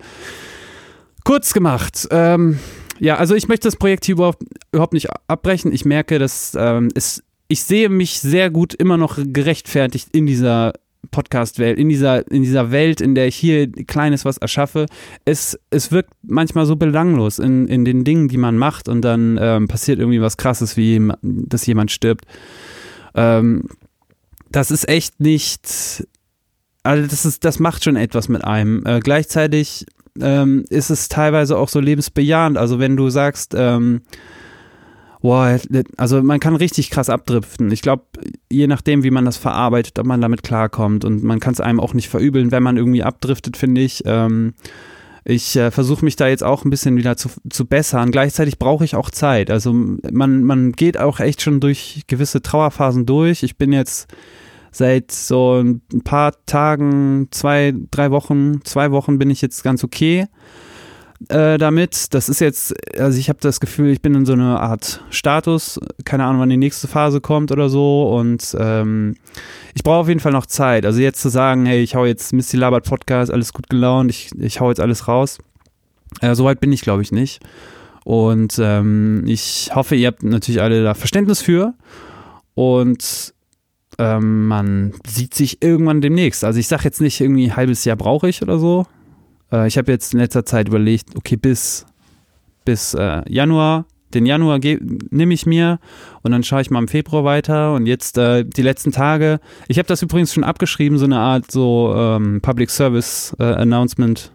Kurz 1.24 1.52
gemacht. 1.52 2.06
Ähm, 2.10 2.60
ja, 3.00 3.16
also 3.16 3.34
ich 3.34 3.48
möchte 3.48 3.66
das 3.66 3.76
Projekt 3.76 4.04
hier 4.04 4.14
überhaupt, 4.14 4.42
überhaupt 4.72 4.92
nicht 4.92 5.08
abbrechen. 5.26 5.72
Ich 5.72 5.84
merke, 5.84 6.18
dass 6.18 6.56
ähm, 6.56 6.88
es, 6.94 7.22
ich 7.48 7.62
sehe 7.62 7.88
mich 7.88 8.20
sehr 8.20 8.50
gut 8.50 8.74
immer 8.74 8.96
noch 8.96 9.18
gerechtfertigt 9.20 10.08
in 10.12 10.26
dieser 10.26 10.74
Podcast-Welt, 11.10 11.78
in 11.78 11.88
dieser, 11.88 12.30
in 12.30 12.42
dieser 12.42 12.70
Welt, 12.70 13.00
in 13.00 13.14
der 13.14 13.26
ich 13.26 13.36
hier 13.36 13.70
Kleines 13.70 14.24
was 14.24 14.38
erschaffe. 14.38 14.86
Es, 15.24 15.58
es 15.70 15.92
wirkt 15.92 16.10
manchmal 16.22 16.66
so 16.66 16.76
belanglos 16.76 17.38
in, 17.38 17.66
in 17.68 17.84
den 17.84 18.04
Dingen, 18.04 18.28
die 18.28 18.36
man 18.36 18.56
macht 18.56 18.88
und 18.88 19.02
dann 19.02 19.38
ähm, 19.40 19.68
passiert 19.68 19.98
irgendwie 19.98 20.20
was 20.20 20.36
Krasses, 20.36 20.76
wie 20.76 21.10
dass 21.22 21.66
jemand 21.66 21.90
stirbt. 21.90 22.24
Ähm, 23.14 23.64
das 24.50 24.70
ist 24.70 24.88
echt 24.88 25.20
nicht, 25.20 26.06
also 26.82 27.06
das 27.06 27.24
ist, 27.24 27.44
das 27.44 27.58
macht 27.58 27.84
schon 27.84 27.96
etwas 27.96 28.28
mit 28.28 28.44
einem. 28.44 28.84
Äh, 28.84 29.00
gleichzeitig 29.00 29.86
ähm, 30.20 30.64
ist 30.70 30.90
es 30.90 31.08
teilweise 31.08 31.56
auch 31.56 31.68
so 31.68 31.80
lebensbejahend. 31.80 32.58
Also 32.58 32.78
wenn 32.78 32.96
du 32.96 33.10
sagst, 33.10 33.54
ähm, 33.56 34.02
boah, 35.20 35.58
also 35.96 36.22
man 36.22 36.40
kann 36.40 36.56
richtig 36.56 36.90
krass 36.90 37.10
abdriften. 37.10 37.70
Ich 37.70 37.82
glaube, 37.82 38.04
je 38.50 38.66
nachdem, 38.66 39.02
wie 39.02 39.10
man 39.10 39.24
das 39.24 39.36
verarbeitet, 39.36 39.98
ob 39.98 40.06
man 40.06 40.20
damit 40.20 40.42
klarkommt 40.42 41.04
und 41.04 41.22
man 41.22 41.40
kann 41.40 41.52
es 41.52 41.60
einem 41.60 41.80
auch 41.80 41.94
nicht 41.94 42.08
verübeln, 42.08 42.50
wenn 42.50 42.62
man 42.62 42.76
irgendwie 42.76 43.02
abdriftet, 43.02 43.56
finde 43.56 43.80
ich. 43.80 44.02
Ähm, 44.06 44.54
ich 45.24 45.54
äh, 45.56 45.70
versuche 45.70 46.04
mich 46.04 46.16
da 46.16 46.28
jetzt 46.28 46.42
auch 46.42 46.64
ein 46.64 46.70
bisschen 46.70 46.96
wieder 46.96 47.16
zu, 47.16 47.28
zu 47.50 47.66
bessern. 47.66 48.10
Gleichzeitig 48.10 48.58
brauche 48.58 48.84
ich 48.84 48.96
auch 48.96 49.10
Zeit. 49.10 49.50
Also 49.50 49.72
man, 49.72 50.44
man 50.44 50.72
geht 50.72 50.98
auch 50.98 51.20
echt 51.20 51.42
schon 51.42 51.60
durch 51.60 52.02
gewisse 52.06 52.40
Trauerphasen 52.40 53.04
durch. 53.04 53.42
Ich 53.42 53.58
bin 53.58 53.72
jetzt 53.72 54.12
seit 54.72 55.12
so 55.12 55.60
ein 55.60 55.82
paar 56.04 56.32
Tagen, 56.46 57.28
zwei, 57.30 57.74
drei 57.90 58.10
Wochen, 58.10 58.60
zwei 58.64 58.92
Wochen 58.92 59.18
bin 59.18 59.28
ich 59.28 59.42
jetzt 59.42 59.62
ganz 59.62 59.84
okay 59.84 60.26
äh, 61.28 61.58
damit. 61.58 62.14
Das 62.14 62.28
ist 62.28 62.40
jetzt, 62.40 62.74
also 62.98 63.18
ich 63.18 63.28
habe 63.28 63.38
das 63.40 63.60
Gefühl, 63.60 63.90
ich 63.90 64.00
bin 64.00 64.14
in 64.14 64.26
so 64.26 64.32
einer 64.32 64.60
Art 64.60 65.04
Status, 65.10 65.78
keine 66.04 66.24
Ahnung, 66.24 66.40
wann 66.40 66.48
die 66.48 66.56
nächste 66.56 66.88
Phase 66.88 67.20
kommt 67.20 67.52
oder 67.52 67.68
so 67.68 68.16
und 68.16 68.56
ähm, 68.58 69.16
ich 69.74 69.82
brauche 69.82 69.98
auf 69.98 70.08
jeden 70.08 70.20
Fall 70.20 70.32
noch 70.32 70.46
Zeit. 70.46 70.86
Also 70.86 71.00
jetzt 71.00 71.20
zu 71.20 71.28
sagen, 71.28 71.66
hey, 71.66 71.82
ich 71.82 71.94
hau 71.94 72.04
jetzt 72.04 72.32
Misty 72.32 72.56
Labert 72.56 72.88
Podcast, 72.88 73.30
alles 73.30 73.52
gut 73.52 73.68
gelaunt, 73.68 74.10
ich, 74.10 74.30
ich 74.38 74.60
hau 74.60 74.70
jetzt 74.70 74.80
alles 74.80 75.08
raus. 75.08 75.38
Äh, 76.20 76.34
Soweit 76.34 76.60
bin 76.60 76.72
ich, 76.72 76.82
glaube 76.82 77.02
ich, 77.02 77.12
nicht. 77.12 77.40
Und 78.04 78.58
ähm, 78.58 79.24
ich 79.26 79.70
hoffe, 79.74 79.94
ihr 79.94 80.08
habt 80.08 80.22
natürlich 80.22 80.62
alle 80.62 80.82
da 80.82 80.94
Verständnis 80.94 81.42
für. 81.42 81.74
Und 82.54 83.34
ähm, 83.98 84.48
man 84.48 84.94
sieht 85.06 85.34
sich 85.34 85.62
irgendwann 85.62 86.00
demnehmst. 86.00 86.42
Also 86.44 86.58
ich 86.58 86.66
sage 86.66 86.84
jetzt 86.84 87.00
nicht 87.00 87.20
irgendwie 87.20 87.46
ein 87.46 87.56
halbes 87.56 87.84
Jahr 87.84 87.96
brauche 87.96 88.28
ich 88.28 88.42
oder 88.42 88.58
so. 88.58 88.86
Äh, 89.52 89.66
ich 89.66 89.78
habe 89.78 89.90
jetzt 89.92 90.14
in 90.14 90.20
letzter 90.20 90.44
Zeit 90.44 90.68
überlegt, 90.68 91.16
okay, 91.16 91.36
bis, 91.36 91.86
bis 92.64 92.94
äh, 92.94 93.22
Januar, 93.28 93.86
den 94.14 94.26
Januar 94.26 94.58
nehme 94.58 95.34
ich 95.34 95.46
mir 95.46 95.78
und 96.22 96.32
dann 96.32 96.42
schaue 96.42 96.62
ich 96.62 96.70
mal 96.70 96.80
im 96.80 96.88
Februar 96.88 97.24
weiter 97.24 97.74
und 97.74 97.86
jetzt 97.86 98.18
äh, 98.18 98.44
die 98.44 98.62
letzten 98.62 98.90
Tage. 98.90 99.38
Ich 99.68 99.78
habe 99.78 99.86
das 99.86 100.02
übrigens 100.02 100.34
schon 100.34 100.44
abgeschrieben, 100.44 100.98
so 100.98 101.04
eine 101.04 101.18
Art 101.18 101.50
so 101.50 101.94
ähm, 101.96 102.40
Public 102.42 102.70
Service 102.70 103.36
äh, 103.38 103.44
Announcement 103.44 104.32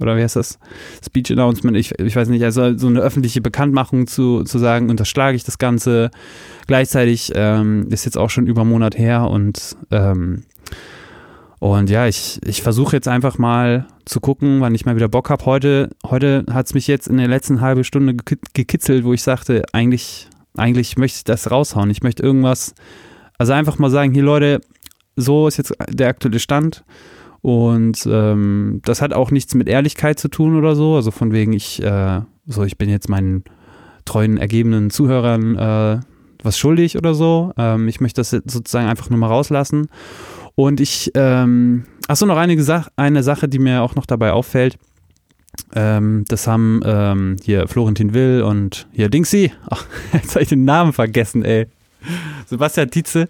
oder 0.00 0.16
wie 0.16 0.22
heißt 0.22 0.36
das? 0.36 0.58
Speech 1.04 1.30
Announcement, 1.30 1.76
ich, 1.76 1.98
ich 1.98 2.16
weiß 2.16 2.28
nicht, 2.28 2.42
also 2.42 2.76
so 2.76 2.88
eine 2.88 3.00
öffentliche 3.00 3.40
Bekanntmachung 3.40 4.06
zu, 4.06 4.42
zu 4.42 4.58
sagen, 4.58 4.90
unterschlage 4.90 5.36
ich 5.36 5.44
das 5.44 5.58
Ganze. 5.58 6.10
Gleichzeitig 6.66 7.32
ähm, 7.34 7.86
ist 7.90 8.04
jetzt 8.04 8.18
auch 8.18 8.30
schon 8.30 8.46
über 8.46 8.62
einen 8.62 8.70
Monat 8.70 8.98
her 8.98 9.28
und 9.30 9.76
ähm, 9.90 10.44
und 11.64 11.88
ja, 11.88 12.06
ich, 12.06 12.38
ich 12.44 12.60
versuche 12.60 12.94
jetzt 12.94 13.08
einfach 13.08 13.38
mal 13.38 13.86
zu 14.04 14.20
gucken, 14.20 14.60
wann 14.60 14.74
ich 14.74 14.84
mal 14.84 14.96
wieder 14.96 15.08
Bock 15.08 15.30
habe. 15.30 15.46
Heute, 15.46 15.88
heute 16.04 16.44
hat 16.52 16.66
es 16.66 16.74
mich 16.74 16.86
jetzt 16.86 17.08
in 17.08 17.16
der 17.16 17.26
letzten 17.26 17.62
halben 17.62 17.84
Stunde 17.84 18.14
gekitzelt, 18.52 19.02
wo 19.02 19.14
ich 19.14 19.22
sagte, 19.22 19.62
eigentlich, 19.72 20.28
eigentlich 20.58 20.98
möchte 20.98 21.16
ich 21.16 21.24
das 21.24 21.50
raushauen. 21.50 21.88
Ich 21.88 22.02
möchte 22.02 22.22
irgendwas, 22.22 22.74
also 23.38 23.54
einfach 23.54 23.78
mal 23.78 23.88
sagen, 23.88 24.12
hier 24.12 24.24
Leute, 24.24 24.60
so 25.16 25.48
ist 25.48 25.56
jetzt 25.56 25.72
der 25.88 26.08
aktuelle 26.08 26.38
Stand. 26.38 26.84
Und 27.40 28.06
ähm, 28.10 28.82
das 28.84 29.00
hat 29.00 29.14
auch 29.14 29.30
nichts 29.30 29.54
mit 29.54 29.66
Ehrlichkeit 29.66 30.18
zu 30.18 30.28
tun 30.28 30.58
oder 30.58 30.76
so. 30.76 30.96
Also 30.96 31.12
von 31.12 31.32
wegen, 31.32 31.54
ich, 31.54 31.82
äh, 31.82 32.20
so, 32.44 32.64
ich 32.64 32.76
bin 32.76 32.90
jetzt 32.90 33.08
meinen 33.08 33.42
treuen, 34.04 34.36
ergebenen 34.36 34.90
Zuhörern 34.90 35.56
äh, 35.56 36.00
was 36.42 36.58
schuldig 36.58 36.98
oder 36.98 37.14
so. 37.14 37.54
Ähm, 37.56 37.88
ich 37.88 38.02
möchte 38.02 38.20
das 38.20 38.30
sozusagen 38.30 38.86
einfach 38.86 39.08
nur 39.08 39.18
mal 39.18 39.28
rauslassen. 39.28 39.88
Und 40.56 40.80
ich, 40.80 41.10
ähm, 41.14 41.84
achso, 42.06 42.26
noch 42.26 42.36
eine, 42.36 42.84
eine 42.96 43.22
Sache, 43.22 43.48
die 43.48 43.58
mir 43.58 43.82
auch 43.82 43.94
noch 43.94 44.06
dabei 44.06 44.32
auffällt. 44.32 44.78
Ähm, 45.74 46.24
das 46.28 46.46
haben 46.46 46.80
ähm, 46.84 47.36
hier 47.42 47.68
Florentin 47.68 48.14
Will 48.14 48.42
und 48.42 48.86
hier 48.92 49.08
Dingsy. 49.08 49.52
Ach, 49.70 49.84
jetzt 50.12 50.34
habe 50.34 50.42
ich 50.42 50.48
den 50.48 50.64
Namen 50.64 50.92
vergessen, 50.92 51.44
ey. 51.44 51.66
Sebastian 52.46 52.90
Tietze 52.90 53.28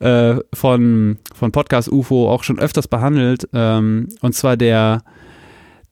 äh, 0.00 0.36
von, 0.52 1.18
von 1.34 1.52
Podcast 1.52 1.90
UFO 1.90 2.28
auch 2.28 2.42
schon 2.42 2.58
öfters 2.58 2.88
behandelt. 2.88 3.48
Ähm, 3.52 4.08
und 4.20 4.34
zwar 4.34 4.56
der, 4.56 5.02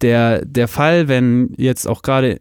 der, 0.01 0.45
der 0.45 0.69
Fall, 0.69 1.09
wenn 1.09 1.55
jetzt 1.57 1.87
auch 1.87 2.03
gerade 2.03 2.39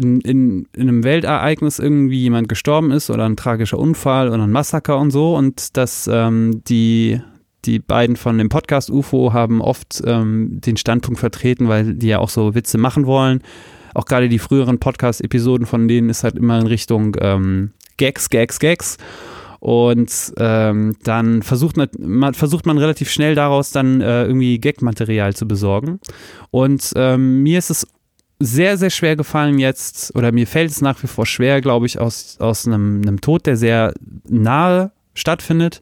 in, 0.00 0.20
in, 0.20 0.68
in, 0.74 0.82
einem 0.82 1.04
Weltereignis 1.04 1.78
irgendwie 1.78 2.20
jemand 2.20 2.48
gestorben 2.48 2.90
ist 2.90 3.10
oder 3.10 3.24
ein 3.24 3.36
tragischer 3.36 3.78
Unfall 3.78 4.28
oder 4.28 4.42
ein 4.42 4.52
Massaker 4.52 4.98
und 4.98 5.10
so 5.10 5.36
und 5.36 5.76
dass 5.76 6.08
ähm, 6.10 6.62
die, 6.68 7.20
die 7.66 7.78
beiden 7.78 8.16
von 8.16 8.38
dem 8.38 8.48
Podcast 8.48 8.90
UFO 8.90 9.32
haben 9.32 9.60
oft 9.60 10.02
ähm, 10.06 10.60
den 10.60 10.76
Standpunkt 10.76 11.20
vertreten, 11.20 11.68
weil 11.68 11.94
die 11.94 12.08
ja 12.08 12.18
auch 12.18 12.28
so 12.28 12.54
Witze 12.54 12.78
machen 12.78 13.06
wollen. 13.06 13.42
Auch 13.94 14.04
gerade 14.04 14.28
die 14.28 14.38
früheren 14.38 14.78
Podcast-Episoden 14.78 15.66
von 15.66 15.88
denen 15.88 16.10
ist 16.10 16.22
halt 16.22 16.36
immer 16.36 16.58
in 16.58 16.66
Richtung 16.66 17.16
ähm, 17.20 17.72
Gags, 17.96 18.30
Gags, 18.30 18.58
Gags. 18.58 18.98
Und 19.58 20.34
ähm, 20.38 20.96
dann 21.02 21.42
versucht 21.42 21.76
man, 21.76 22.34
versucht 22.34 22.66
man 22.66 22.78
relativ 22.78 23.10
schnell 23.10 23.34
daraus 23.34 23.72
dann 23.72 24.00
äh, 24.00 24.24
irgendwie 24.24 24.58
Gag-Material 24.58 25.34
zu 25.34 25.48
besorgen. 25.48 25.98
Und 26.50 26.92
ähm, 26.94 27.42
mir 27.42 27.58
ist 27.58 27.70
es 27.70 27.86
sehr, 28.38 28.76
sehr 28.76 28.90
schwer 28.90 29.16
gefallen 29.16 29.58
jetzt, 29.58 30.14
oder 30.14 30.30
mir 30.30 30.46
fällt 30.46 30.70
es 30.70 30.82
nach 30.82 31.02
wie 31.02 31.06
vor 31.06 31.24
schwer, 31.24 31.62
glaube 31.62 31.86
ich, 31.86 31.98
aus, 31.98 32.36
aus 32.38 32.66
einem, 32.66 33.00
einem 33.00 33.20
Tod, 33.20 33.46
der 33.46 33.56
sehr 33.56 33.94
nahe 34.28 34.92
stattfindet, 35.14 35.80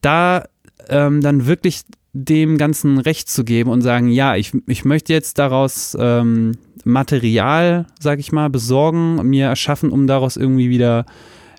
da 0.00 0.44
ähm, 0.88 1.20
dann 1.20 1.46
wirklich 1.46 1.82
dem 2.12 2.56
Ganzen 2.56 2.98
Recht 2.98 3.28
zu 3.28 3.44
geben 3.44 3.70
und 3.70 3.82
sagen, 3.82 4.08
ja, 4.08 4.36
ich, 4.36 4.52
ich 4.66 4.84
möchte 4.84 5.12
jetzt 5.12 5.38
daraus 5.38 5.96
ähm, 6.00 6.52
Material, 6.84 7.86
sag 8.00 8.18
ich 8.20 8.32
mal, 8.32 8.48
besorgen, 8.48 9.16
mir 9.28 9.46
erschaffen, 9.46 9.90
um 9.90 10.06
daraus 10.06 10.36
irgendwie 10.36 10.70
wieder, 10.70 11.04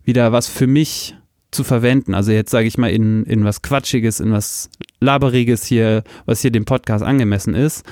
wieder 0.03 0.31
was 0.31 0.47
für 0.47 0.67
mich 0.67 1.15
zu 1.51 1.63
verwenden. 1.63 2.13
Also 2.15 2.31
jetzt 2.31 2.51
sage 2.51 2.67
ich 2.67 2.77
mal 2.77 2.89
in, 2.89 3.23
in 3.25 3.43
was 3.43 3.61
Quatschiges, 3.61 4.19
in 4.19 4.31
was 4.31 4.69
Laberiges 4.99 5.65
hier, 5.65 6.03
was 6.25 6.41
hier 6.41 6.51
dem 6.51 6.65
Podcast 6.65 7.03
angemessen 7.03 7.53
ist. 7.53 7.85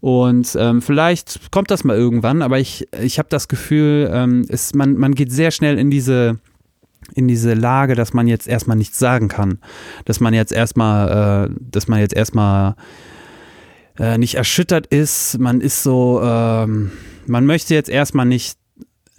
Und 0.00 0.56
ähm, 0.58 0.80
vielleicht 0.80 1.50
kommt 1.50 1.70
das 1.70 1.84
mal 1.84 1.96
irgendwann, 1.96 2.42
aber 2.42 2.58
ich, 2.58 2.86
ich 3.02 3.18
habe 3.18 3.28
das 3.28 3.48
Gefühl, 3.48 4.08
ähm, 4.12 4.46
es, 4.48 4.72
man, 4.74 4.94
man 4.96 5.14
geht 5.14 5.32
sehr 5.32 5.50
schnell 5.50 5.78
in 5.78 5.90
diese, 5.90 6.38
in 7.14 7.28
diese 7.28 7.54
Lage, 7.54 7.94
dass 7.94 8.12
man 8.12 8.26
jetzt 8.28 8.48
erstmal 8.48 8.76
nichts 8.76 8.98
sagen 8.98 9.28
kann. 9.28 9.58
Dass 10.04 10.20
man 10.20 10.34
jetzt 10.34 10.52
erstmal, 10.52 11.48
äh, 11.48 11.54
dass 11.60 11.88
man 11.88 12.00
jetzt 12.00 12.14
erstmal 12.14 12.76
äh, 13.98 14.18
nicht 14.18 14.36
erschüttert 14.36 14.86
ist. 14.86 15.38
Man 15.38 15.60
ist 15.60 15.82
so, 15.82 16.20
ähm, 16.22 16.92
man 17.26 17.46
möchte 17.46 17.74
jetzt 17.74 17.90
erstmal 17.90 18.26
nicht 18.26 18.58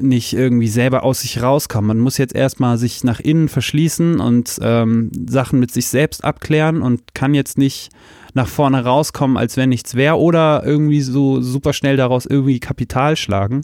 nicht 0.01 0.33
irgendwie 0.33 0.69
selber 0.69 1.03
aus 1.03 1.21
sich 1.21 1.41
rauskommen. 1.41 1.89
Man 1.89 1.99
muss 1.99 2.17
jetzt 2.17 2.33
erstmal 2.33 2.77
sich 2.77 3.03
nach 3.03 3.19
innen 3.19 3.49
verschließen 3.49 4.21
und 4.21 4.57
ähm, 4.61 5.11
Sachen 5.27 5.59
mit 5.59 5.71
sich 5.71 5.87
selbst 5.87 6.23
abklären 6.23 6.81
und 6.81 7.13
kann 7.13 7.33
jetzt 7.33 7.57
nicht 7.57 7.89
nach 8.33 8.47
vorne 8.47 8.83
rauskommen, 8.83 9.37
als 9.37 9.57
wenn 9.57 9.69
nichts 9.69 9.95
wäre 9.95 10.17
oder 10.17 10.63
irgendwie 10.65 11.01
so 11.01 11.41
super 11.41 11.73
schnell 11.73 11.97
daraus 11.97 12.25
irgendwie 12.25 12.59
Kapital 12.59 13.15
schlagen. 13.15 13.63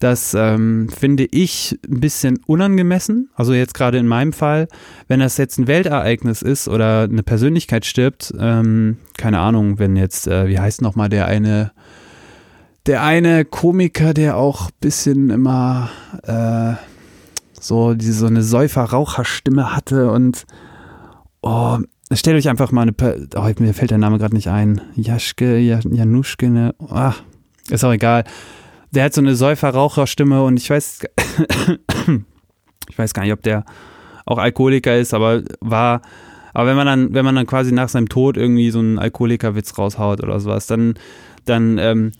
Das 0.00 0.34
ähm, 0.34 0.88
finde 0.88 1.26
ich 1.30 1.78
ein 1.88 2.00
bisschen 2.00 2.40
unangemessen. 2.46 3.30
Also 3.34 3.52
jetzt 3.52 3.74
gerade 3.74 3.98
in 3.98 4.08
meinem 4.08 4.32
Fall, 4.32 4.66
wenn 5.08 5.20
das 5.20 5.36
jetzt 5.36 5.58
ein 5.58 5.66
Weltereignis 5.66 6.42
ist 6.42 6.68
oder 6.68 7.02
eine 7.02 7.22
Persönlichkeit 7.22 7.84
stirbt, 7.84 8.34
ähm, 8.38 8.96
keine 9.18 9.40
Ahnung, 9.40 9.78
wenn 9.78 9.96
jetzt, 9.96 10.26
äh, 10.26 10.48
wie 10.48 10.58
heißt 10.58 10.80
nochmal 10.80 11.10
der 11.10 11.26
eine 11.26 11.72
der 12.86 13.02
eine 13.02 13.44
Komiker, 13.44 14.14
der 14.14 14.36
auch 14.36 14.68
ein 14.68 14.74
bisschen 14.80 15.30
immer 15.30 15.90
äh, 16.22 16.74
so, 17.60 17.94
diese, 17.94 18.20
so 18.20 18.26
eine 18.26 18.42
Säufer-Raucher-Stimme 18.42 19.76
hatte 19.76 20.10
und 20.10 20.46
oh, 21.42 21.78
stellt 22.12 22.38
euch 22.38 22.48
einfach 22.48 22.72
mal 22.72 22.82
eine, 22.82 23.28
oh, 23.36 23.50
mir 23.58 23.74
fällt 23.74 23.90
der 23.90 23.98
Name 23.98 24.18
gerade 24.18 24.34
nicht 24.34 24.48
ein, 24.48 24.80
Jaschke, 24.94 25.58
Januschke, 25.58 26.48
ne, 26.48 26.74
ach, 26.88 27.22
ist 27.68 27.84
auch 27.84 27.92
egal. 27.92 28.24
Der 28.90 29.04
hat 29.04 29.14
so 29.14 29.20
eine 29.20 29.34
Säufer-Raucher-Stimme 29.34 30.42
und 30.42 30.58
ich 30.58 30.70
weiß, 30.70 31.00
ich 32.88 32.98
weiß 32.98 33.14
gar 33.14 33.22
nicht, 33.22 33.32
ob 33.32 33.42
der 33.42 33.64
auch 34.26 34.38
Alkoholiker 34.38 34.96
ist, 34.96 35.14
aber 35.14 35.42
war, 35.60 36.02
aber 36.52 36.68
wenn 36.68 36.76
man 36.76 36.86
dann, 36.86 37.14
wenn 37.14 37.24
man 37.24 37.34
dann 37.34 37.46
quasi 37.46 37.72
nach 37.72 37.88
seinem 37.88 38.08
Tod 38.08 38.36
irgendwie 38.36 38.70
so 38.70 38.80
einen 38.80 38.98
Alkoholikerwitz 38.98 39.76
raushaut 39.78 40.22
oder 40.22 40.40
sowas, 40.40 40.66
dann, 40.66 40.94
dann, 41.44 41.78
ähm, 41.78 42.12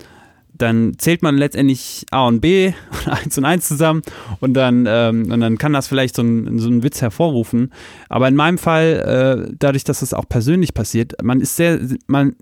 dann 0.53 0.93
zählt 0.97 1.23
man 1.23 1.37
letztendlich 1.37 2.05
A 2.11 2.27
und 2.27 2.41
B 2.41 2.73
und 3.05 3.11
1 3.11 3.37
und 3.37 3.45
1 3.45 3.67
zusammen 3.67 4.01
und 4.39 4.53
dann, 4.53 4.85
ähm, 4.87 5.31
und 5.31 5.39
dann 5.39 5.57
kann 5.57 5.73
das 5.73 5.87
vielleicht 5.87 6.15
so, 6.15 6.21
ein, 6.21 6.59
so 6.59 6.67
einen 6.67 6.83
Witz 6.83 7.01
hervorrufen. 7.01 7.71
Aber 8.09 8.27
in 8.27 8.35
meinem 8.35 8.57
Fall, 8.57 9.47
äh, 9.49 9.53
dadurch, 9.57 9.83
dass 9.83 10.01
es 10.01 10.13
auch 10.13 10.27
persönlich 10.27 10.73
passiert, 10.73 11.21
man 11.23 11.41
ist 11.41 11.55
sehr, 11.55 11.79
man, 12.07 12.35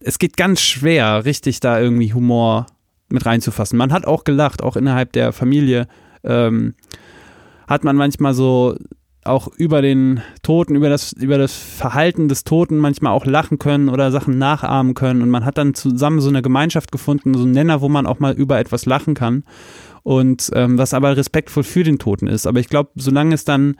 es 0.00 0.18
geht 0.18 0.36
ganz 0.36 0.60
schwer, 0.60 1.24
richtig 1.24 1.60
da 1.60 1.80
irgendwie 1.80 2.14
Humor 2.14 2.66
mit 3.08 3.24
reinzufassen. 3.26 3.78
Man 3.78 3.92
hat 3.92 4.06
auch 4.06 4.24
gelacht, 4.24 4.62
auch 4.62 4.76
innerhalb 4.76 5.12
der 5.12 5.32
Familie 5.32 5.86
ähm, 6.22 6.74
hat 7.66 7.84
man 7.84 7.96
manchmal 7.96 8.34
so 8.34 8.76
auch 9.24 9.48
über 9.56 9.80
den 9.80 10.20
Toten, 10.42 10.74
über 10.74 10.90
das, 10.90 11.12
über 11.14 11.38
das 11.38 11.54
Verhalten 11.54 12.28
des 12.28 12.44
Toten 12.44 12.76
manchmal 12.76 13.12
auch 13.12 13.24
lachen 13.24 13.58
können 13.58 13.88
oder 13.88 14.10
Sachen 14.10 14.38
nachahmen 14.38 14.94
können. 14.94 15.22
Und 15.22 15.30
man 15.30 15.44
hat 15.44 15.56
dann 15.56 15.74
zusammen 15.74 16.20
so 16.20 16.28
eine 16.28 16.42
Gemeinschaft 16.42 16.92
gefunden, 16.92 17.34
so 17.34 17.44
einen 17.44 17.52
Nenner, 17.52 17.80
wo 17.80 17.88
man 17.88 18.06
auch 18.06 18.20
mal 18.20 18.34
über 18.34 18.58
etwas 18.58 18.84
lachen 18.84 19.14
kann. 19.14 19.44
Und 20.02 20.50
ähm, 20.54 20.76
was 20.76 20.92
aber 20.92 21.16
respektvoll 21.16 21.62
für 21.62 21.82
den 21.82 21.98
Toten 21.98 22.26
ist. 22.26 22.46
Aber 22.46 22.60
ich 22.60 22.68
glaube, 22.68 22.90
solange 22.96 23.34
es 23.34 23.46
dann, 23.46 23.76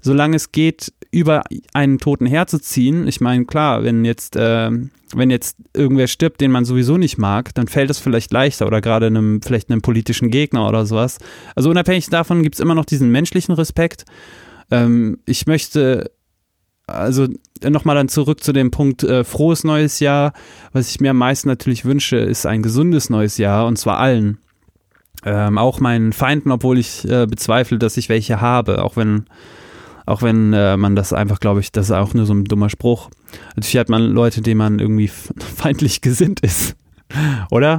solange 0.00 0.36
es 0.36 0.50
geht, 0.50 0.94
über 1.16 1.44
einen 1.72 1.98
Toten 1.98 2.26
herzuziehen, 2.26 3.08
ich 3.08 3.22
meine, 3.22 3.46
klar, 3.46 3.82
wenn 3.84 4.04
jetzt, 4.04 4.36
äh, 4.36 4.70
wenn 5.14 5.30
jetzt 5.30 5.56
irgendwer 5.74 6.08
stirbt, 6.08 6.42
den 6.42 6.50
man 6.50 6.66
sowieso 6.66 6.98
nicht 6.98 7.16
mag, 7.16 7.54
dann 7.54 7.68
fällt 7.68 7.88
es 7.88 7.98
vielleicht 7.98 8.32
leichter 8.32 8.66
oder 8.66 8.82
gerade 8.82 9.06
einem, 9.06 9.40
vielleicht 9.40 9.70
einem 9.70 9.80
politischen 9.80 10.30
Gegner 10.30 10.68
oder 10.68 10.84
sowas. 10.84 11.16
Also 11.54 11.70
unabhängig 11.70 12.10
davon 12.10 12.42
gibt 12.42 12.56
es 12.56 12.60
immer 12.60 12.74
noch 12.74 12.84
diesen 12.84 13.10
menschlichen 13.10 13.54
Respekt. 13.54 14.04
Ähm, 14.70 15.18
ich 15.24 15.46
möchte 15.46 16.10
also 16.86 17.28
nochmal 17.64 17.96
dann 17.96 18.10
zurück 18.10 18.44
zu 18.44 18.52
dem 18.52 18.70
Punkt 18.70 19.02
äh, 19.02 19.24
frohes 19.24 19.64
neues 19.64 20.00
Jahr. 20.00 20.34
Was 20.74 20.90
ich 20.90 21.00
mir 21.00 21.12
am 21.12 21.18
meisten 21.18 21.48
natürlich 21.48 21.86
wünsche, 21.86 22.18
ist 22.18 22.44
ein 22.44 22.62
gesundes 22.62 23.08
neues 23.08 23.38
Jahr 23.38 23.66
und 23.66 23.78
zwar 23.78 23.98
allen. 24.00 24.36
Ähm, 25.24 25.56
auch 25.56 25.80
meinen 25.80 26.12
Feinden, 26.12 26.50
obwohl 26.50 26.78
ich 26.78 27.08
äh, 27.08 27.26
bezweifle, 27.26 27.78
dass 27.78 27.96
ich 27.96 28.10
welche 28.10 28.42
habe, 28.42 28.84
auch 28.84 28.96
wenn, 28.96 29.24
auch 30.06 30.22
wenn 30.22 30.52
äh, 30.52 30.76
man 30.76 30.96
das 30.96 31.12
einfach, 31.12 31.40
glaube 31.40 31.60
ich, 31.60 31.72
das 31.72 31.86
ist 31.86 31.92
auch 31.92 32.14
nur 32.14 32.26
so 32.26 32.32
ein 32.32 32.44
dummer 32.44 32.70
Spruch. 32.70 33.10
Natürlich 33.56 33.76
hat 33.76 33.88
man 33.88 34.02
Leute, 34.02 34.40
denen 34.40 34.58
man 34.58 34.78
irgendwie 34.78 35.08
feindlich 35.56 36.00
gesinnt 36.00 36.40
ist. 36.40 36.76
Oder? 37.50 37.78